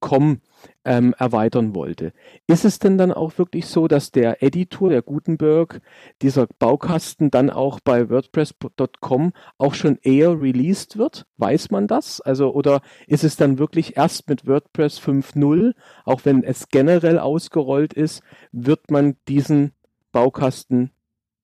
[0.01, 0.41] .com
[0.85, 2.13] ähm, erweitern wollte.
[2.47, 5.81] Ist es denn dann auch wirklich so, dass der Editor, der Gutenberg,
[6.23, 11.27] dieser Baukasten dann auch bei WordPress.com auch schon eher released wird?
[11.37, 12.21] Weiß man das?
[12.21, 17.93] Also, oder ist es dann wirklich erst mit WordPress 5.0, auch wenn es generell ausgerollt
[17.93, 19.73] ist, wird man diesen
[20.13, 20.91] Baukasten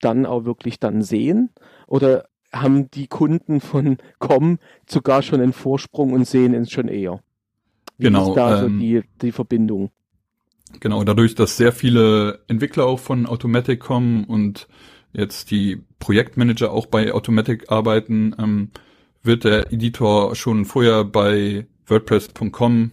[0.01, 1.51] dann auch wirklich dann sehen?
[1.87, 7.21] Oder haben die Kunden von Com sogar schon einen Vorsprung und sehen es schon eher?
[7.97, 9.91] Wie genau, ist da ähm, so die, die Verbindung?
[10.79, 14.67] Genau, dadurch, dass sehr viele Entwickler auch von Automatic kommen und
[15.13, 18.71] jetzt die Projektmanager auch bei Automatic arbeiten, ähm,
[19.23, 22.91] wird der Editor schon vorher bei WordPress.com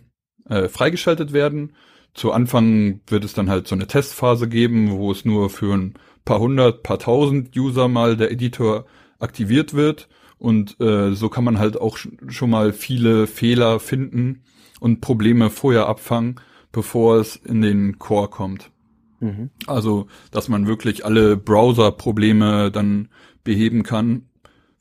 [0.49, 1.75] äh, freigeschaltet werden.
[2.15, 5.95] Zu Anfang wird es dann halt so eine Testphase geben, wo es nur für ein
[6.25, 8.87] paar hundert, paar tausend User mal der Editor
[9.19, 10.09] aktiviert wird.
[10.39, 14.43] Und äh, so kann man halt auch schon mal viele Fehler finden,
[14.85, 16.37] und Probleme vorher abfangen,
[16.71, 18.71] bevor es in den Core kommt.
[19.19, 19.49] Mhm.
[19.67, 23.09] Also, dass man wirklich alle Browser-Probleme dann
[23.45, 24.27] beheben kann.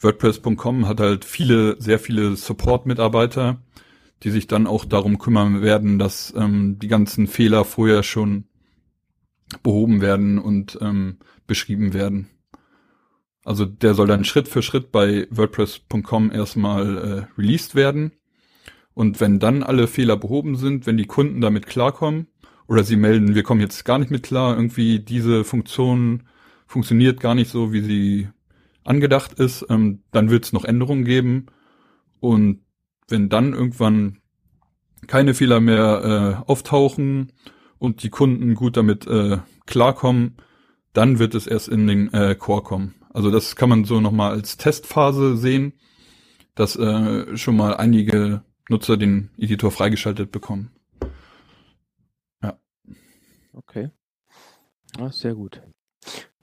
[0.02, 3.62] WordPress.com hat halt viele, sehr viele Support-Mitarbeiter,
[4.24, 8.44] die sich dann auch darum kümmern werden, dass ähm, die ganzen Fehler vorher schon
[9.64, 12.28] behoben werden und ähm, beschrieben werden.
[13.46, 18.12] Also der soll dann Schritt für Schritt bei WordPress.com erstmal äh, released werden.
[18.94, 22.28] Und wenn dann alle Fehler behoben sind, wenn die Kunden damit klarkommen
[22.68, 26.24] oder sie melden, wir kommen jetzt gar nicht mit klar, irgendwie diese Funktion
[26.68, 28.30] funktioniert gar nicht so, wie sie
[28.84, 31.48] angedacht ist, ähm, dann wird es noch Änderungen geben.
[32.20, 32.62] Und
[33.08, 34.20] wenn dann irgendwann
[35.08, 37.32] keine Fehler mehr äh, auftauchen
[37.78, 40.38] und die Kunden gut damit äh, klarkommen,
[40.94, 42.96] dann wird es erst in den äh, Core kommen.
[43.14, 45.74] Also das kann man so nochmal als Testphase sehen,
[46.56, 50.72] dass äh, schon mal einige Nutzer den Editor freigeschaltet bekommen.
[52.42, 52.58] Ja.
[53.54, 53.90] Okay.
[54.98, 55.62] Ah, sehr gut.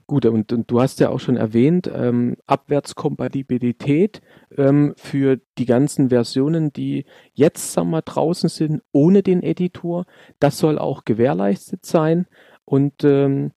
[0.06, 4.20] Gut, und, und, du hast ja auch schon erwähnt, ähm, Abwärtskompatibilität
[4.56, 10.06] ähm, für die ganzen Versionen, die jetzt sagen wir, draußen sind, ohne den Editor.
[10.40, 12.26] Das soll auch gewährleistet sein.
[12.64, 13.52] Und ähm,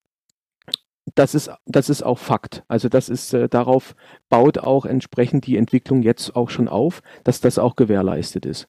[1.15, 2.63] das ist, das ist auch Fakt.
[2.67, 3.95] Also das ist, äh, darauf
[4.29, 8.67] baut auch entsprechend die Entwicklung jetzt auch schon auf, dass das auch gewährleistet ist.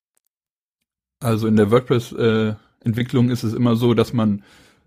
[1.20, 4.42] Also in der WordPress-Entwicklung äh, ist es immer so, dass man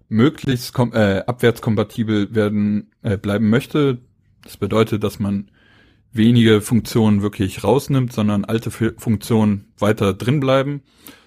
[0.10, 4.00] möglichst äh, abwärtskompatibel werden äh, bleiben möchte.
[4.44, 5.50] Das bedeutet, dass man
[6.12, 10.82] wenige Funktionen wirklich rausnimmt, sondern alte Funktionen weiter drin bleiben,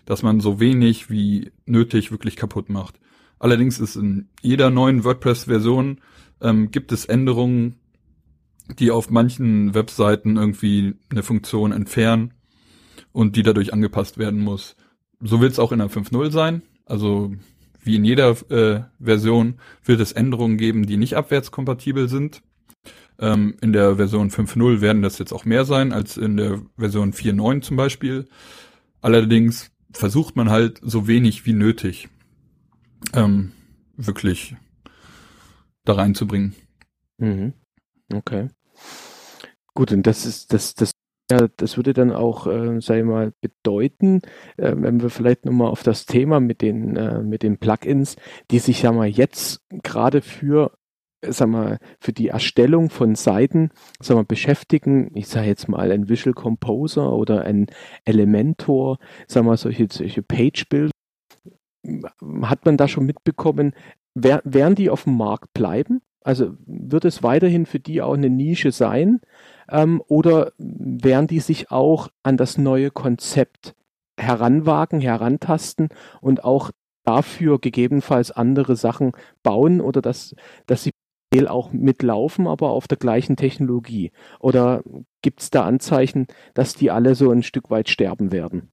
[0.06, 2.98] dass man so wenig wie nötig wirklich kaputt macht.
[3.40, 6.02] Allerdings ist in jeder neuen WordPress-Version
[6.42, 7.76] ähm, gibt es Änderungen,
[8.78, 12.34] die auf manchen Webseiten irgendwie eine Funktion entfernen
[13.12, 14.76] und die dadurch angepasst werden muss.
[15.20, 16.62] So wird es auch in der 5.0 sein.
[16.84, 17.32] Also
[17.82, 22.42] wie in jeder äh, Version wird es Änderungen geben, die nicht abwärtskompatibel sind.
[23.18, 27.14] Ähm, in der Version 5.0 werden das jetzt auch mehr sein als in der Version
[27.14, 28.28] 4.9 zum Beispiel.
[29.00, 32.10] Allerdings versucht man halt so wenig wie nötig
[33.14, 33.52] ähm,
[33.96, 34.56] wirklich
[35.84, 36.54] da reinzubringen.
[37.18, 37.54] Mhm.
[38.12, 38.48] Okay.
[39.74, 40.92] Gut, und das ist das, das
[41.30, 44.20] ja, das würde dann auch, äh, sag ich mal, bedeuten,
[44.56, 48.16] äh, wenn wir vielleicht nochmal auf das Thema mit den, äh, mit den Plugins,
[48.50, 50.72] die sich ja mal jetzt gerade für,
[51.24, 55.12] sag mal, für die Erstellung von Seiten, sag mal, beschäftigen.
[55.14, 57.66] Ich sage jetzt mal ein Visual Composer oder ein
[58.04, 60.90] Elementor, sag mal, solche, solche Page-Builder.
[62.42, 63.74] Hat man da schon mitbekommen,
[64.14, 66.02] wer, werden die auf dem Markt bleiben?
[66.22, 69.20] Also wird es weiterhin für die auch eine Nische sein?
[69.70, 73.74] Ähm, oder werden die sich auch an das neue Konzept
[74.18, 75.88] heranwagen, herantasten
[76.20, 76.70] und auch
[77.04, 79.12] dafür gegebenenfalls andere Sachen
[79.42, 80.34] bauen oder dass,
[80.66, 80.92] dass sie
[81.46, 84.12] auch mitlaufen, aber auf der gleichen Technologie?
[84.40, 84.82] Oder
[85.22, 88.72] gibt es da Anzeichen, dass die alle so ein Stück weit sterben werden?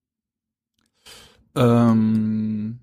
[1.55, 2.79] Ähm,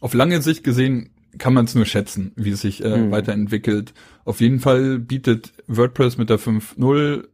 [0.00, 3.10] auf lange Sicht gesehen kann man es nur schätzen, wie es sich äh, mhm.
[3.10, 3.92] weiterentwickelt.
[4.24, 7.24] Auf jeden Fall bietet WordPress mit der 5.0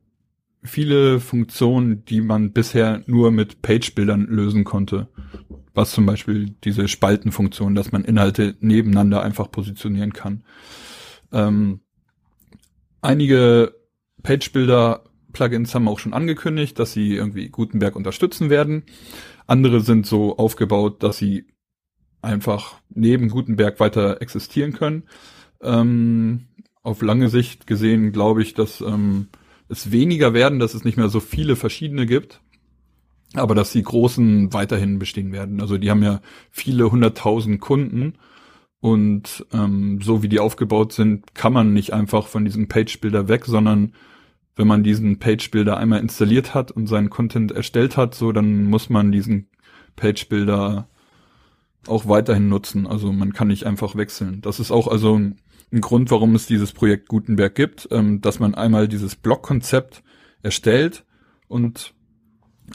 [0.64, 5.08] viele Funktionen, die man bisher nur mit Page-Bildern lösen konnte.
[5.74, 10.44] Was zum Beispiel diese Spaltenfunktion, dass man Inhalte nebeneinander einfach positionieren kann.
[11.32, 11.80] Ähm,
[13.00, 13.74] einige
[14.22, 18.84] Page-Builder-Plugins haben auch schon angekündigt, dass sie irgendwie Gutenberg unterstützen werden.
[19.46, 21.46] Andere sind so aufgebaut, dass sie
[22.22, 25.04] einfach neben Gutenberg weiter existieren können.
[25.60, 26.46] Ähm,
[26.82, 29.28] auf lange Sicht gesehen glaube ich, dass ähm,
[29.68, 32.40] es weniger werden, dass es nicht mehr so viele verschiedene gibt,
[33.34, 35.60] aber dass die großen weiterhin bestehen werden.
[35.60, 38.14] Also die haben ja viele hunderttausend Kunden
[38.80, 43.44] und ähm, so wie die aufgebaut sind, kann man nicht einfach von diesem Page-Builder weg,
[43.46, 43.94] sondern
[44.56, 48.90] wenn man diesen Page-Builder einmal installiert hat und seinen Content erstellt hat, so dann muss
[48.90, 49.48] man diesen
[49.96, 50.88] Page-Builder
[51.86, 52.86] auch weiterhin nutzen.
[52.86, 54.40] Also man kann nicht einfach wechseln.
[54.40, 55.40] Das ist auch also ein,
[55.72, 60.02] ein Grund, warum es dieses Projekt Gutenberg gibt, ähm, dass man einmal dieses Blockkonzept
[60.42, 61.04] erstellt
[61.48, 61.94] und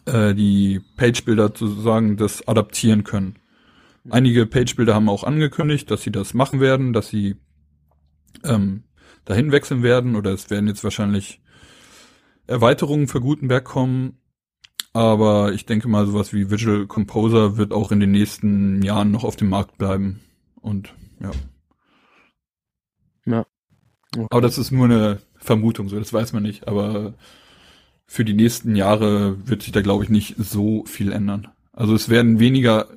[0.05, 3.35] äh, die Page-Builder sozusagen das adaptieren können.
[4.09, 7.35] Einige Page-Builder haben auch angekündigt, dass sie das machen werden, dass sie
[8.43, 8.83] ähm,
[9.25, 11.41] dahin wechseln werden oder es werden jetzt wahrscheinlich
[12.45, 14.17] Erweiterungen für Gutenberg kommen.
[14.97, 19.23] Aber ich denke mal, sowas wie Visual Composer wird auch in den nächsten Jahren noch
[19.25, 20.21] auf dem Markt bleiben.
[20.59, 21.29] Und ja.
[23.27, 23.45] Ja.
[24.15, 24.25] Okay.
[24.31, 26.67] Aber das ist nur eine Vermutung, so das weiß man nicht.
[26.67, 27.13] Aber
[28.07, 31.49] für die nächsten Jahre wird sich da, glaube ich, nicht so viel ändern.
[31.73, 32.87] Also es werden weniger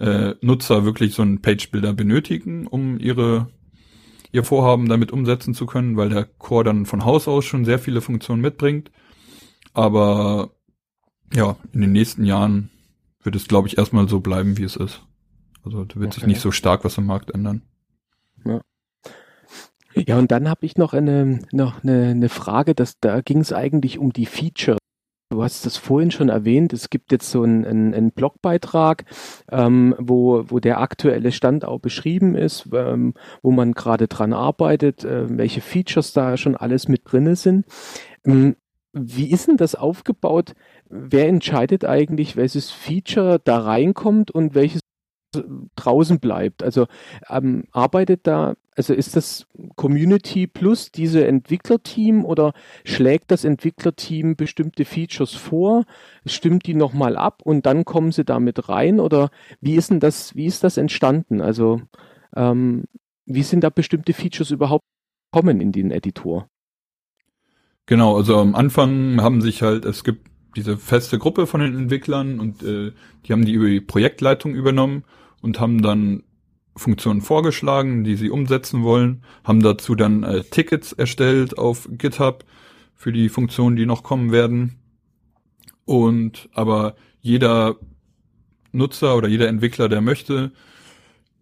[0.00, 3.48] äh, Nutzer wirklich so einen Page-Builder benötigen, um ihre
[4.32, 7.78] ihr Vorhaben damit umsetzen zu können, weil der Core dann von Haus aus schon sehr
[7.78, 8.90] viele Funktionen mitbringt.
[9.72, 10.50] Aber
[11.34, 12.70] ja, in den nächsten Jahren
[13.22, 15.02] wird es, glaube ich, erstmal so bleiben, wie es ist.
[15.64, 16.20] Also da wird okay.
[16.20, 17.62] sich nicht so stark was am Markt ändern.
[18.44, 18.60] Ja.
[19.94, 23.52] Ja, und dann habe ich noch eine, noch eine, eine Frage, dass, da ging es
[23.52, 24.78] eigentlich um die Feature.
[25.30, 29.04] Du hast das vorhin schon erwähnt, es gibt jetzt so einen, einen, einen Blogbeitrag,
[29.50, 33.12] ähm, wo, wo der aktuelle Stand auch beschrieben ist, ähm,
[33.42, 37.66] wo man gerade dran arbeitet, äh, welche Features da schon alles mit drinne sind.
[38.24, 38.56] Ähm,
[38.94, 40.54] wie ist denn das aufgebaut?
[40.90, 44.80] Wer entscheidet eigentlich, welches Feature da reinkommt und welches
[45.76, 46.62] draußen bleibt?
[46.62, 46.86] Also
[47.28, 49.46] ähm, arbeitet da, also ist das
[49.76, 52.52] Community plus diese Entwicklerteam oder
[52.84, 55.84] schlägt das Entwicklerteam bestimmte Features vor,
[56.24, 60.34] stimmt die nochmal ab und dann kommen sie damit rein oder wie ist denn das,
[60.34, 61.40] wie ist das entstanden?
[61.40, 61.82] Also
[62.34, 62.84] ähm,
[63.26, 64.84] wie sind da bestimmte Features überhaupt
[65.30, 66.48] kommen in den Editor?
[67.84, 70.28] Genau, also am Anfang haben sich halt, es gibt
[70.58, 72.92] diese feste Gruppe von den Entwicklern und äh,
[73.24, 75.04] die haben die über die Projektleitung übernommen
[75.40, 76.24] und haben dann
[76.76, 82.44] Funktionen vorgeschlagen, die sie umsetzen wollen, haben dazu dann äh, Tickets erstellt auf GitHub
[82.94, 84.80] für die Funktionen, die noch kommen werden.
[85.84, 87.76] Und aber jeder
[88.72, 90.52] Nutzer oder jeder Entwickler, der möchte,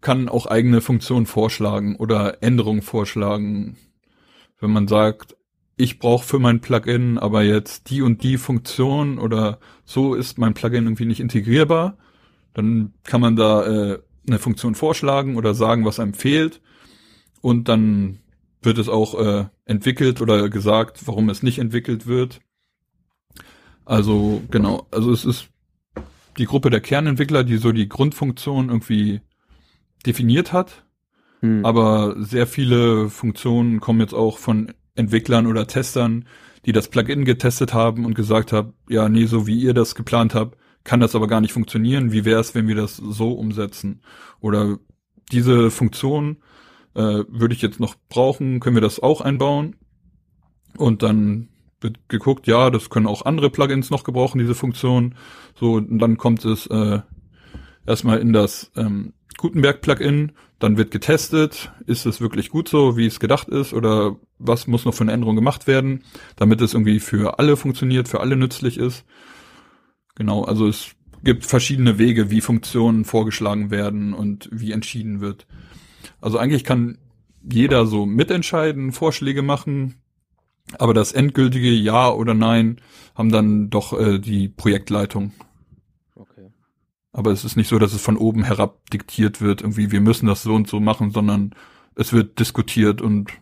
[0.00, 3.76] kann auch eigene Funktionen vorschlagen oder Änderungen vorschlagen.
[4.60, 5.36] Wenn man sagt,
[5.76, 10.54] ich brauche für mein Plugin aber jetzt die und die Funktion oder so ist mein
[10.54, 11.98] Plugin irgendwie nicht integrierbar,
[12.54, 16.60] dann kann man da äh, eine Funktion vorschlagen oder sagen, was einem fehlt
[17.42, 18.20] und dann
[18.62, 22.40] wird es auch äh, entwickelt oder gesagt, warum es nicht entwickelt wird.
[23.84, 25.48] Also genau, also es ist
[26.38, 29.20] die Gruppe der Kernentwickler, die so die Grundfunktion irgendwie
[30.04, 30.84] definiert hat.
[31.40, 31.64] Hm.
[31.64, 36.26] Aber sehr viele Funktionen kommen jetzt auch von Entwicklern oder Testern,
[36.64, 40.34] die das Plugin getestet haben und gesagt haben, ja, nee, so wie ihr das geplant
[40.34, 42.12] habt, kann das aber gar nicht funktionieren.
[42.12, 44.02] Wie wäre es, wenn wir das so umsetzen?
[44.40, 44.78] Oder
[45.32, 46.38] diese Funktion
[46.94, 49.76] äh, würde ich jetzt noch brauchen, können wir das auch einbauen?
[50.76, 51.48] Und dann
[51.80, 55.14] wird geguckt, ja, das können auch andere Plugins noch gebrauchen, diese Funktion.
[55.58, 57.00] So, und dann kommt es äh,
[57.86, 63.20] erstmal in das ähm, Gutenberg-Plugin, dann wird getestet, ist es wirklich gut so, wie es
[63.20, 66.02] gedacht ist, oder was muss noch für eine Änderung gemacht werden,
[66.36, 69.04] damit es irgendwie für alle funktioniert, für alle nützlich ist.
[70.14, 75.46] Genau, also es gibt verschiedene Wege, wie Funktionen vorgeschlagen werden und wie entschieden wird.
[76.20, 76.98] Also eigentlich kann
[77.42, 79.96] jeder so mitentscheiden, Vorschläge machen,
[80.78, 82.80] aber das endgültige Ja oder Nein
[83.14, 85.32] haben dann doch äh, die Projektleitung.
[87.16, 90.26] Aber es ist nicht so, dass es von oben herab diktiert wird, irgendwie wir müssen
[90.26, 91.54] das so und so machen, sondern
[91.94, 93.32] es wird diskutiert und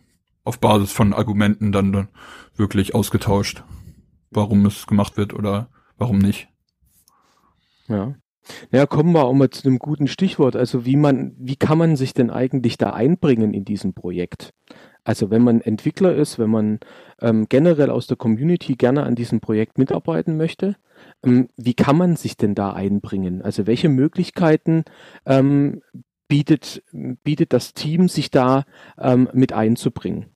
[0.45, 2.07] auf Basis von Argumenten dann,
[2.55, 3.65] wirklich ausgetauscht,
[4.31, 5.67] warum es gemacht wird oder
[5.97, 6.47] warum nicht.
[7.89, 8.15] Ja.
[8.71, 10.55] Ja, kommen wir auch mal zu einem guten Stichwort.
[10.55, 14.53] Also wie man, wie kann man sich denn eigentlich da einbringen in diesem Projekt?
[15.05, 16.79] Also wenn man Entwickler ist, wenn man
[17.21, 20.75] ähm, generell aus der Community gerne an diesem Projekt mitarbeiten möchte,
[21.23, 23.41] ähm, wie kann man sich denn da einbringen?
[23.41, 24.83] Also welche Möglichkeiten
[25.25, 25.81] ähm,
[26.27, 28.65] bietet, bietet das Team, sich da
[28.99, 30.35] ähm, mit einzubringen?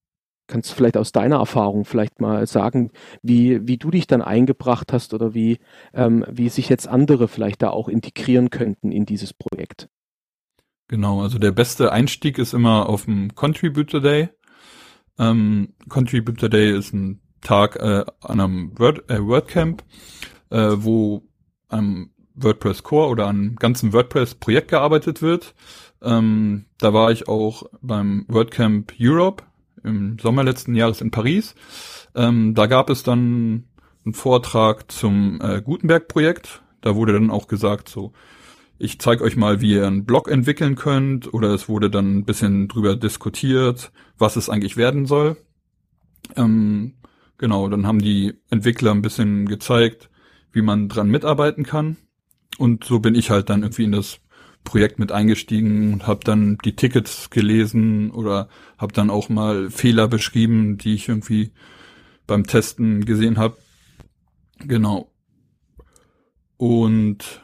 [0.49, 2.91] kannst du vielleicht aus deiner Erfahrung vielleicht mal sagen,
[3.21, 5.59] wie, wie du dich dann eingebracht hast oder wie,
[5.93, 9.87] ähm, wie sich jetzt andere vielleicht da auch integrieren könnten in dieses Projekt?
[10.89, 14.29] Genau, also der beste Einstieg ist immer auf dem Contributor Day.
[15.19, 19.83] Ähm, Contributor Day ist ein Tag äh, an einem Word, äh, WordCamp,
[20.49, 21.23] äh, wo
[21.67, 25.53] am WordPress Core oder an ganzen WordPress Projekt gearbeitet wird.
[26.01, 29.43] Ähm, da war ich auch beim WordCamp Europe
[29.83, 31.55] im Sommer letzten Jahres in Paris.
[32.15, 33.65] Ähm, da gab es dann
[34.05, 36.61] einen Vortrag zum äh, Gutenberg-Projekt.
[36.81, 38.13] Da wurde dann auch gesagt, so,
[38.79, 41.31] ich zeige euch mal, wie ihr einen Blog entwickeln könnt.
[41.33, 45.37] Oder es wurde dann ein bisschen drüber diskutiert, was es eigentlich werden soll.
[46.37, 46.95] Ähm,
[47.37, 50.09] genau, dann haben die Entwickler ein bisschen gezeigt,
[50.53, 51.97] wie man dran mitarbeiten kann.
[52.57, 54.21] Und so bin ich halt dann irgendwie in das
[54.63, 60.07] Projekt mit eingestiegen und habe dann die Tickets gelesen oder habe dann auch mal Fehler
[60.07, 61.51] beschrieben, die ich irgendwie
[62.27, 63.57] beim Testen gesehen habe.
[64.59, 65.11] Genau.
[66.57, 67.41] Und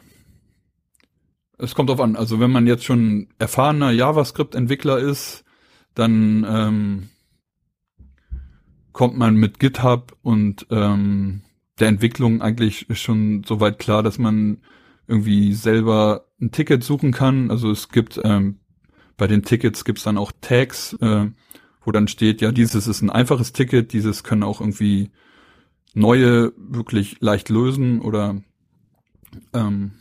[1.57, 2.15] es kommt drauf an.
[2.15, 5.43] Also wenn man jetzt schon erfahrener JavaScript-Entwickler ist,
[5.93, 7.09] dann ähm,
[8.91, 11.41] kommt man mit GitHub und ähm,
[11.79, 14.59] der Entwicklung eigentlich schon so weit klar, dass man
[15.07, 17.51] irgendwie selber ein Ticket suchen kann.
[17.51, 18.59] Also es gibt ähm,
[19.17, 21.27] bei den Tickets gibt's dann auch Tags, äh,
[21.81, 25.11] wo dann steht, ja, dieses ist ein einfaches Ticket, dieses können auch irgendwie
[25.93, 28.41] neue wirklich leicht lösen oder
[29.53, 29.91] ähm,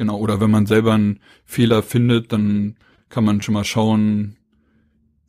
[0.00, 2.76] genau, oder wenn man selber einen Fehler findet, dann
[3.10, 4.38] kann man schon mal schauen,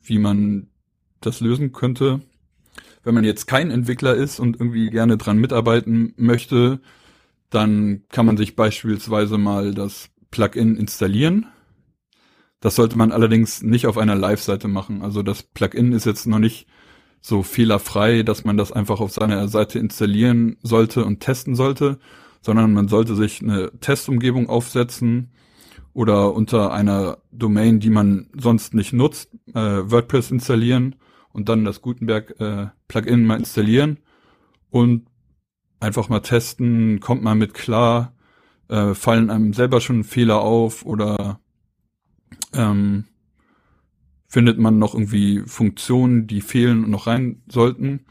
[0.02, 0.68] wie man
[1.20, 2.22] das lösen könnte.
[3.04, 6.80] Wenn man jetzt kein Entwickler ist und irgendwie gerne dran mitarbeiten möchte,
[7.50, 11.44] dann kann man sich beispielsweise mal das Plugin installieren.
[12.60, 15.02] Das sollte man allerdings nicht auf einer Live-Seite machen.
[15.02, 16.66] Also das Plugin ist jetzt noch nicht
[17.20, 21.98] so fehlerfrei, dass man das einfach auf seiner Seite installieren sollte und testen sollte,
[22.42, 25.32] sondern man sollte sich eine Testumgebung aufsetzen
[25.94, 30.96] oder unter einer Domain, die man sonst nicht nutzt, äh, WordPress installieren
[31.32, 32.66] und dann das Gutenberg äh,
[33.16, 33.98] mal installieren
[34.70, 35.06] und
[35.80, 38.14] einfach mal testen, kommt man mit klar,
[38.68, 41.40] äh, fallen einem selber schon Fehler auf oder
[42.52, 43.04] ähm,
[44.28, 48.06] findet man noch irgendwie Funktionen, die fehlen und noch rein sollten.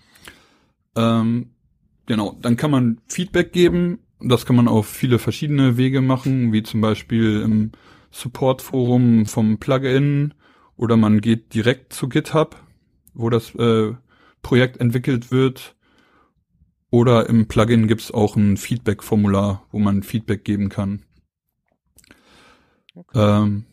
[0.95, 1.51] Ähm,
[2.05, 3.99] genau, dann kann man Feedback geben.
[4.23, 7.71] Das kann man auf viele verschiedene Wege machen, wie zum Beispiel im
[8.11, 10.33] Support-Forum vom Plugin
[10.75, 12.61] oder man geht direkt zu GitHub,
[13.13, 13.93] wo das äh,
[14.41, 15.75] Projekt entwickelt wird.
[16.89, 21.03] Oder im Plugin gibt's auch ein Feedback-Formular, wo man Feedback geben kann.
[22.93, 23.17] Okay.
[23.43, 23.65] Ähm,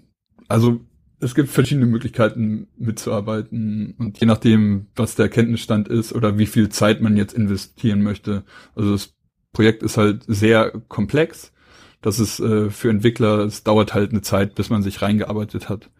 [0.46, 0.80] also
[1.20, 6.68] es gibt verschiedene Möglichkeiten mitzuarbeiten und je nachdem, was der Kenntnisstand ist oder wie viel
[6.68, 8.44] Zeit man jetzt investieren möchte.
[8.76, 9.17] Also das
[9.52, 11.52] Projekt ist halt sehr komplex.
[12.00, 15.90] Das ist äh, für Entwickler, es dauert halt eine Zeit, bis man sich reingearbeitet hat.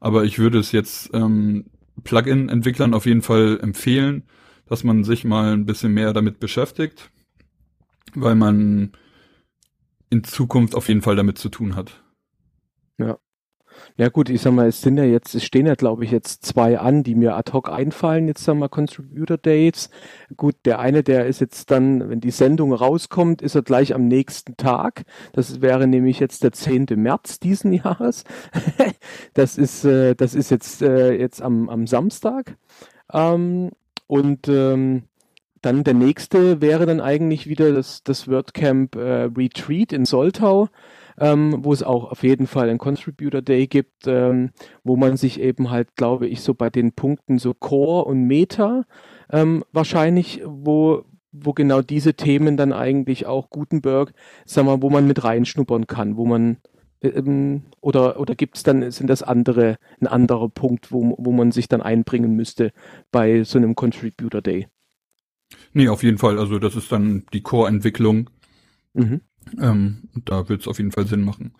[0.00, 1.66] Aber ich würde es jetzt ähm,
[2.02, 4.24] Plugin-Entwicklern auf jeden Fall empfehlen,
[4.66, 7.10] dass man sich mal ein bisschen mehr damit beschäftigt,
[8.14, 8.92] weil man
[10.10, 12.01] in Zukunft auf jeden Fall damit zu tun hat.
[13.98, 16.46] Ja, gut, ich sag mal, es sind ja jetzt, es stehen ja glaube ich jetzt
[16.46, 19.90] zwei an, die mir ad hoc einfallen, jetzt sag mal Contributor Dates.
[20.36, 24.08] Gut, der eine, der ist jetzt dann, wenn die Sendung rauskommt, ist er gleich am
[24.08, 25.04] nächsten Tag.
[25.34, 26.86] Das wäre nämlich jetzt der 10.
[26.96, 28.24] März diesen Jahres.
[29.34, 32.56] das ist, äh, das ist jetzt, äh, jetzt am, am Samstag.
[33.12, 33.70] Ähm,
[34.06, 35.02] und ähm,
[35.60, 40.68] dann der nächste wäre dann eigentlich wieder das, das WordCamp äh, Retreat in Soltau
[41.22, 44.50] ähm, wo es auch auf jeden Fall ein Contributor Day gibt, ähm,
[44.82, 48.82] wo man sich eben halt, glaube ich, so bei den Punkten so Core und Meta
[49.30, 54.12] ähm, wahrscheinlich, wo, wo genau diese Themen dann eigentlich auch Gutenberg,
[54.46, 56.56] sag mal, wo man mit reinschnuppern kann, wo man
[57.02, 61.52] ähm, oder oder gibt es dann sind das andere ein anderer Punkt, wo wo man
[61.52, 62.72] sich dann einbringen müsste
[63.12, 64.66] bei so einem Contributor Day?
[65.72, 66.40] Nee, auf jeden Fall.
[66.40, 68.28] Also das ist dann die Core-Entwicklung.
[68.94, 69.20] Mhm.
[69.60, 71.54] Ähm, da wird es auf jeden Fall Sinn machen.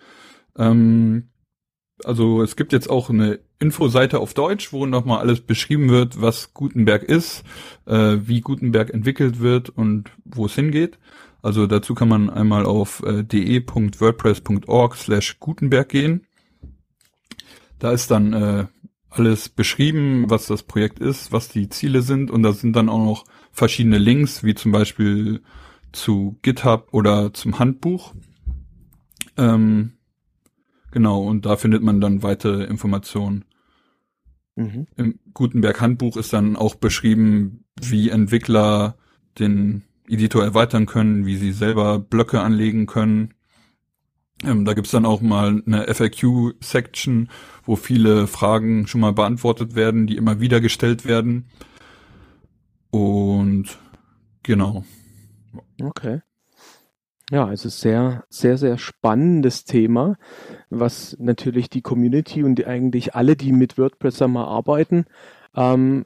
[0.56, 1.28] Ähm,
[2.04, 6.52] also es gibt jetzt auch eine Infoseite auf Deutsch, wo nochmal alles beschrieben wird, was
[6.52, 7.44] Gutenberg ist,
[7.86, 10.98] äh, wie Gutenberg entwickelt wird und wo es hingeht.
[11.42, 16.26] Also dazu kann man einmal auf äh, de.wordpress.org slash Gutenberg gehen.
[17.78, 18.66] Da ist dann äh,
[19.10, 23.04] alles beschrieben, was das Projekt ist, was die Ziele sind und da sind dann auch
[23.04, 25.42] noch verschiedene Links, wie zum Beispiel
[25.92, 28.14] zu GitHub oder zum Handbuch.
[29.36, 29.92] Ähm,
[30.90, 33.44] genau, und da findet man dann weitere Informationen.
[34.56, 34.86] Mhm.
[34.96, 38.96] Im Gutenberg Handbuch ist dann auch beschrieben, wie Entwickler
[39.38, 43.34] den Editor erweitern können, wie sie selber Blöcke anlegen können.
[44.44, 47.30] Ähm, da gibt's dann auch mal eine FAQ-Section,
[47.64, 51.46] wo viele Fragen schon mal beantwortet werden, die immer wieder gestellt werden.
[52.90, 53.78] Und
[54.42, 54.84] genau.
[55.80, 56.20] Okay.
[57.30, 60.16] Ja, also sehr, sehr, sehr spannendes Thema,
[60.68, 65.06] was natürlich die Community und die, eigentlich alle, die mit WordPress einmal arbeiten,
[65.56, 66.04] ähm,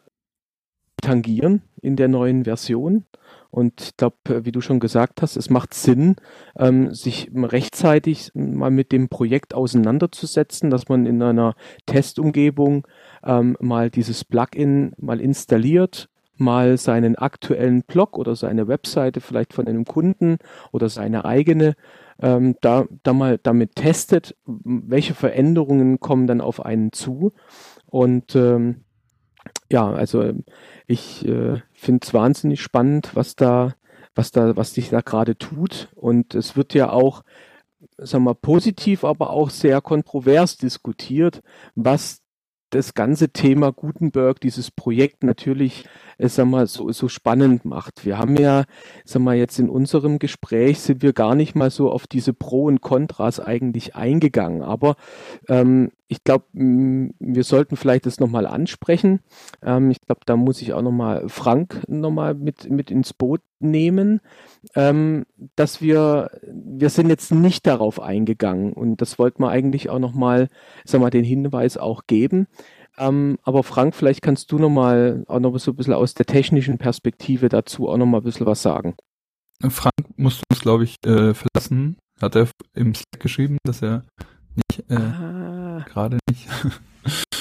[1.02, 3.06] tangieren in der neuen Version.
[3.50, 6.16] Und ich glaube, wie du schon gesagt hast, es macht Sinn,
[6.58, 11.54] ähm, sich rechtzeitig mal mit dem Projekt auseinanderzusetzen, dass man in einer
[11.86, 12.86] Testumgebung
[13.24, 16.08] ähm, mal dieses Plugin mal installiert,
[16.38, 20.38] mal seinen aktuellen Blog oder seine Webseite vielleicht von einem Kunden
[20.72, 21.74] oder seine eigene
[22.20, 27.32] ähm, da, da mal damit testet, welche Veränderungen kommen dann auf einen zu.
[27.86, 28.84] Und ähm,
[29.70, 30.32] ja, also
[30.86, 33.74] ich äh, finde es wahnsinnig spannend, was da,
[34.14, 35.88] was da, was sich da gerade tut.
[35.94, 37.22] Und es wird ja auch,
[37.98, 41.42] sagen wir, positiv, aber auch sehr kontrovers diskutiert,
[41.74, 42.22] was
[42.76, 45.84] das ganze Thema Gutenberg, dieses Projekt natürlich,
[46.18, 48.04] äh, sag mal, so, so spannend macht.
[48.04, 48.64] Wir haben ja,
[49.04, 52.64] sag mal, jetzt in unserem Gespräch sind wir gar nicht mal so auf diese Pro
[52.64, 54.62] und Kontras eigentlich eingegangen.
[54.62, 54.96] Aber
[55.48, 59.20] ähm, ich glaube, wir sollten vielleicht das nochmal ansprechen.
[59.62, 64.20] Ähm, ich glaube, da muss ich auch nochmal Frank nochmal mit, mit ins Boot nehmen,
[64.74, 65.26] ähm,
[65.56, 70.48] dass wir, wir sind jetzt nicht darauf eingegangen und das wollten wir eigentlich auch nochmal,
[70.84, 72.46] sag mal, den Hinweis auch geben.
[72.98, 76.78] Ähm, aber Frank, vielleicht kannst du nochmal auch noch so ein bisschen aus der technischen
[76.78, 78.94] Perspektive dazu auch nochmal ein bisschen was sagen.
[79.68, 81.96] Frank musste uns, glaube ich, äh, verlassen.
[82.20, 84.04] Hat er im Slack geschrieben, dass er
[84.88, 85.84] äh, ah.
[85.88, 86.48] gerade nicht.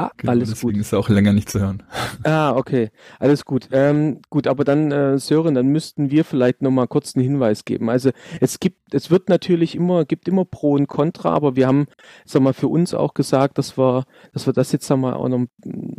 [0.00, 0.80] Ah, genau, alles deswegen gut.
[0.80, 1.82] ist auch länger nicht zu hören.
[2.24, 2.90] Ah, okay.
[3.18, 3.68] Alles gut.
[3.70, 7.90] Ähm, gut, aber dann, äh, Sören, dann müssten wir vielleicht nochmal kurz einen Hinweis geben.
[7.90, 11.86] Also es gibt, es wird natürlich immer, gibt immer Pro und Contra, aber wir haben,
[12.24, 15.28] sag mal, für uns auch gesagt, dass wir, dass wir das jetzt sag mal auch
[15.28, 15.46] noch,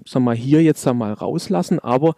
[0.07, 1.79] sag mal, hier jetzt sag mal rauslassen.
[1.79, 2.15] Aber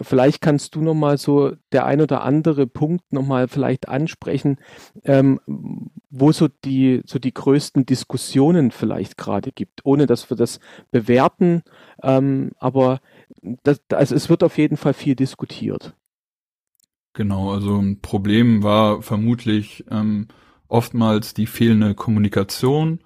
[0.00, 4.56] vielleicht kannst du nochmal so der ein oder andere Punkt nochmal vielleicht ansprechen,
[5.04, 5.38] ähm,
[6.08, 10.60] wo so die, so die größten Diskussionen vielleicht gerade gibt, ohne dass wir das
[10.90, 11.25] bewerten.
[12.02, 13.00] Ähm, aber
[13.62, 15.94] das, also es wird auf jeden Fall viel diskutiert.
[17.14, 20.28] Genau, also ein Problem war vermutlich ähm,
[20.68, 23.00] oftmals die fehlende Kommunikation,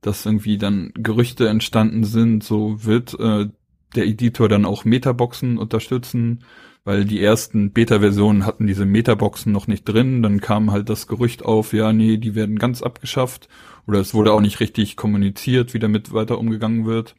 [0.00, 3.48] dass irgendwie dann Gerüchte entstanden sind, so wird äh,
[3.94, 6.44] der Editor dann auch Metaboxen unterstützen,
[6.84, 11.44] weil die ersten Beta-Versionen hatten diese Metaboxen noch nicht drin, dann kam halt das Gerücht
[11.44, 13.48] auf, ja, nee, die werden ganz abgeschafft
[13.86, 17.14] oder es wurde auch nicht richtig kommuniziert, wie damit weiter umgegangen wird.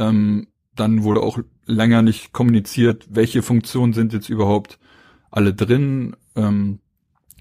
[0.00, 4.78] Ähm, dann wurde auch länger nicht kommuniziert, welche Funktionen sind jetzt überhaupt
[5.30, 6.80] alle drin, ähm,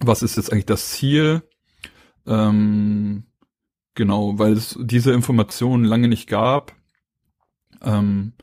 [0.02, 1.42] was ist jetzt eigentlich das Ziel.
[2.28, 3.24] Ähm,
[3.96, 6.76] genau, weil es diese Informationen lange nicht gab
[7.82, 8.34] ähm,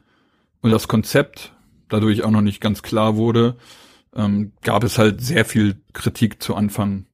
[0.63, 1.55] und das Konzept
[1.89, 3.59] dadurch auch noch nicht ganz klar wurde,
[4.15, 7.07] ähm, gab es halt sehr viel Kritik zu Anfang.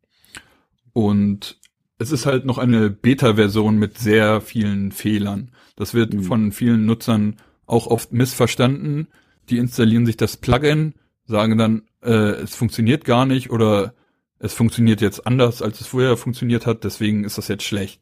[0.92, 1.58] Und
[1.98, 5.50] es ist halt noch eine Beta-Version mit sehr vielen Fehlern.
[5.82, 6.22] Das wird mhm.
[6.22, 9.08] von vielen Nutzern auch oft missverstanden.
[9.48, 13.92] Die installieren sich das Plugin, sagen dann, äh, es funktioniert gar nicht oder
[14.38, 18.00] es funktioniert jetzt anders, als es vorher funktioniert hat, deswegen ist das jetzt schlecht.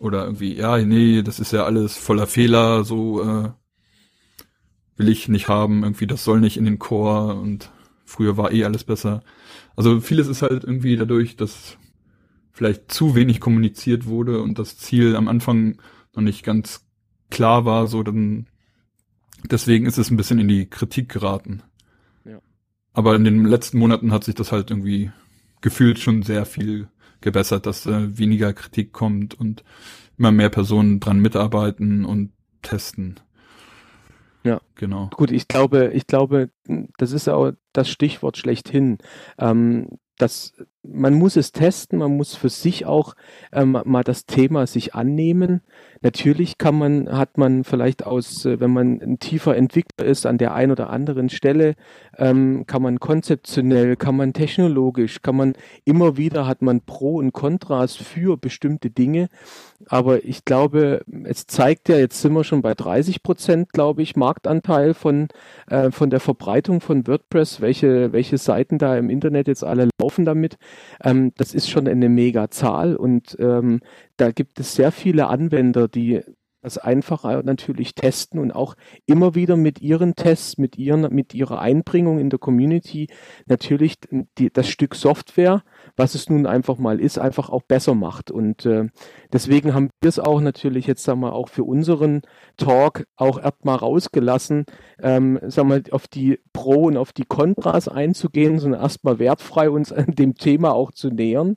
[0.00, 3.50] Oder irgendwie, ja, nee, das ist ja alles voller Fehler, so äh,
[4.96, 7.70] will ich nicht haben, irgendwie, das soll nicht in den Core und
[8.04, 9.22] früher war eh alles besser.
[9.76, 11.78] Also vieles ist halt irgendwie dadurch, dass
[12.50, 15.80] vielleicht zu wenig kommuniziert wurde und das Ziel am Anfang
[16.12, 16.87] noch nicht ganz
[17.30, 18.46] klar war, so dann
[19.44, 21.62] deswegen ist es ein bisschen in die Kritik geraten.
[22.24, 22.40] Ja.
[22.92, 25.10] Aber in den letzten Monaten hat sich das halt irgendwie
[25.60, 26.88] gefühlt schon sehr viel
[27.20, 29.64] gebessert, dass äh, weniger Kritik kommt und
[30.16, 33.20] immer mehr Personen dran mitarbeiten und testen.
[34.44, 35.10] Ja, genau.
[35.12, 36.50] Gut, ich glaube, ich glaube,
[36.96, 38.98] das ist auch das Stichwort schlechthin.
[39.36, 40.52] Ähm, dass
[40.82, 43.14] man muss es testen, man muss für sich auch
[43.52, 45.60] ähm, mal das Thema sich annehmen.
[46.00, 50.38] Natürlich kann man, hat man vielleicht aus, äh, wenn man ein tiefer Entwickler ist, an
[50.38, 51.74] der einen oder anderen Stelle,
[52.16, 55.54] ähm, kann man konzeptionell, kann man technologisch, kann man
[55.84, 59.28] immer wieder, hat man Pro und Kontras für bestimmte Dinge.
[59.86, 64.16] Aber ich glaube, es zeigt ja, jetzt sind wir schon bei 30 Prozent, glaube ich,
[64.16, 65.28] Marktanteil von,
[65.68, 70.24] äh, von der Verbreitung von WordPress, welche, welche Seiten da im Internet jetzt alle laufen
[70.24, 70.58] damit.
[71.02, 73.80] Ähm, das ist schon eine mega Zahl und ähm,
[74.16, 76.22] da gibt es sehr viele Anwender, die
[76.62, 78.74] das einfach natürlich testen und auch
[79.06, 83.06] immer wieder mit ihren Tests, mit ihren, mit ihrer Einbringung in der Community
[83.46, 83.94] natürlich
[84.38, 85.62] die, das Stück Software,
[85.98, 88.30] was es nun einfach mal ist, einfach auch besser macht.
[88.30, 88.86] Und äh,
[89.32, 92.22] deswegen haben wir es auch natürlich jetzt sagen wir auch für unseren
[92.56, 94.64] Talk auch erstmal rausgelassen,
[95.02, 99.92] ähm, sagen wir auf die Pro und auf die Kontras einzugehen, sondern erstmal wertfrei uns
[99.92, 101.56] an dem Thema auch zu nähern.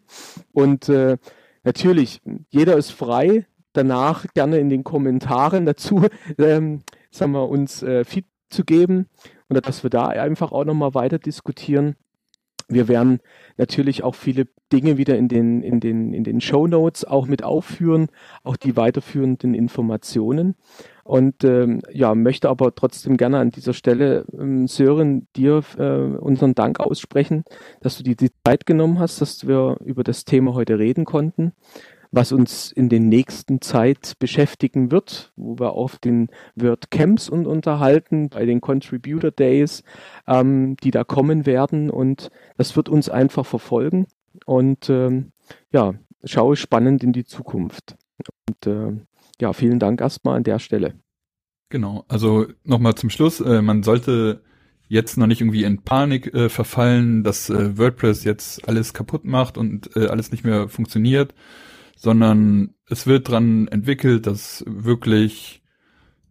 [0.51, 1.17] Und äh,
[1.63, 6.05] natürlich, jeder ist frei, danach gerne in den Kommentaren dazu,
[6.39, 6.81] ähm,
[7.11, 9.07] sagen wir, uns äh, Feedback zu geben
[9.49, 11.95] oder dass wir da einfach auch nochmal weiter diskutieren.
[12.71, 13.19] Wir werden
[13.57, 17.43] natürlich auch viele Dinge wieder in den, in den, in den Show Notes auch mit
[17.43, 18.07] aufführen,
[18.43, 20.55] auch die weiterführenden Informationen.
[21.03, 26.55] Und ähm, ja, möchte aber trotzdem gerne an dieser Stelle, ähm, Sören, dir äh, unseren
[26.55, 27.43] Dank aussprechen,
[27.81, 31.53] dass du dir die Zeit genommen hast, dass wir über das Thema heute reden konnten
[32.11, 38.29] was uns in den nächsten Zeit beschäftigen wird, wo wir auf den WordCamps und unterhalten,
[38.29, 39.83] bei den Contributor Days,
[40.27, 41.89] ähm, die da kommen werden.
[41.89, 44.07] Und das wird uns einfach verfolgen.
[44.45, 45.31] Und ähm,
[45.71, 45.93] ja,
[46.25, 47.95] schaue spannend in die Zukunft.
[48.47, 48.99] Und äh,
[49.39, 50.95] ja, vielen Dank erstmal an der Stelle.
[51.69, 54.41] Genau, also nochmal zum Schluss, äh, man sollte
[54.89, 59.57] jetzt noch nicht irgendwie in Panik äh, verfallen, dass äh, WordPress jetzt alles kaputt macht
[59.57, 61.33] und äh, alles nicht mehr funktioniert,
[62.01, 65.61] sondern es wird dran entwickelt, dass wirklich,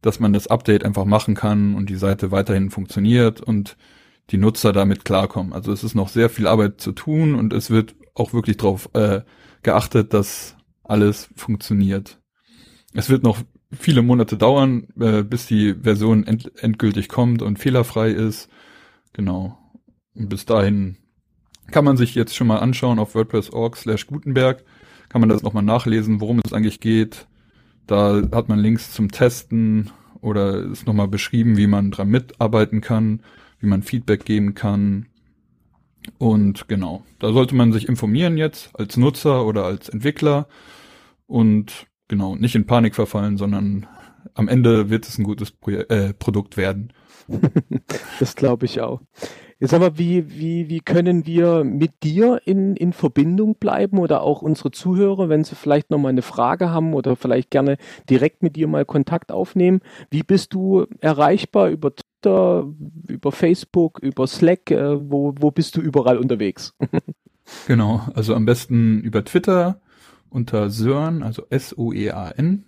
[0.02, 3.76] dass man das Update einfach machen kann und die Seite weiterhin funktioniert und
[4.30, 5.52] die Nutzer damit klarkommen.
[5.52, 8.90] Also es ist noch sehr viel Arbeit zu tun und es wird auch wirklich darauf
[8.94, 9.20] äh,
[9.62, 12.18] geachtet, dass alles funktioniert.
[12.92, 13.38] Es wird noch
[13.70, 18.48] viele Monate dauern, äh, bis die Version end endgültig kommt und fehlerfrei ist.
[19.12, 19.56] Genau.
[20.16, 20.96] Und bis dahin
[21.70, 24.64] kann man sich jetzt schon mal anschauen auf WordPress.org slash Gutenberg
[25.10, 27.26] kann man das nochmal nachlesen, worum es eigentlich geht.
[27.86, 29.90] Da hat man Links zum Testen
[30.22, 33.20] oder ist nochmal beschrieben, wie man dran mitarbeiten kann,
[33.58, 35.06] wie man Feedback geben kann.
[36.18, 40.48] Und genau, da sollte man sich informieren jetzt als Nutzer oder als Entwickler
[41.26, 43.86] und genau, nicht in Panik verfallen, sondern
[44.34, 46.92] am Ende wird es ein gutes Pro äh, Produkt werden.
[48.20, 49.02] das glaube ich auch.
[49.60, 54.40] Jetzt aber, wie, wie, wie können wir mit dir in, in Verbindung bleiben oder auch
[54.40, 57.76] unsere Zuhörer, wenn sie vielleicht nochmal eine Frage haben oder vielleicht gerne
[58.08, 59.80] direkt mit dir mal Kontakt aufnehmen?
[60.10, 62.72] Wie bist du erreichbar über Twitter,
[63.06, 64.70] über Facebook, über Slack?
[64.70, 66.74] Äh, wo, wo bist du überall unterwegs?
[67.66, 69.80] Genau, also am besten über Twitter
[70.28, 72.64] unter Sören, also S-O-E-A-N.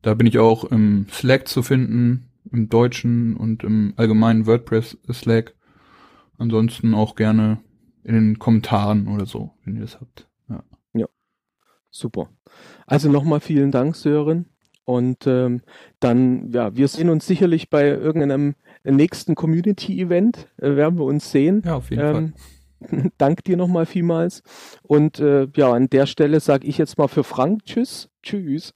[0.00, 5.54] Da bin ich auch im Slack zu finden, im Deutschen und im allgemeinen WordPress Slack.
[6.42, 7.60] Ansonsten auch gerne
[8.02, 10.28] in den Kommentaren oder so, wenn ihr das habt.
[10.48, 10.64] Ja.
[10.92, 11.06] ja.
[11.88, 12.30] Super.
[12.84, 14.46] Also nochmal vielen Dank, Sören.
[14.84, 15.60] Und ähm,
[16.00, 21.62] dann, ja, wir sehen uns sicherlich bei irgendeinem nächsten Community-Event, äh, werden wir uns sehen.
[21.64, 22.32] Ja, auf jeden ähm,
[22.90, 23.10] Fall.
[23.18, 24.42] Dank dir nochmal vielmals.
[24.82, 28.10] Und äh, ja, an der Stelle sage ich jetzt mal für Frank Tschüss.
[28.24, 28.74] Tschüss.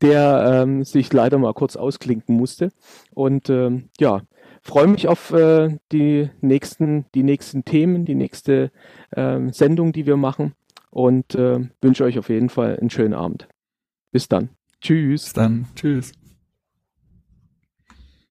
[0.00, 2.70] Der ähm, sich leider mal kurz ausklinken musste.
[3.10, 4.22] Und ähm, ja,
[4.68, 8.70] freue mich auf äh, die nächsten, die nächsten Themen, die nächste
[9.10, 10.52] äh, Sendung, die wir machen.
[10.90, 13.48] Und äh, wünsche euch auf jeden Fall einen schönen Abend.
[14.12, 14.50] Bis dann.
[14.80, 15.24] Tschüss.
[15.24, 15.66] Bis dann.
[15.74, 16.12] Tschüss.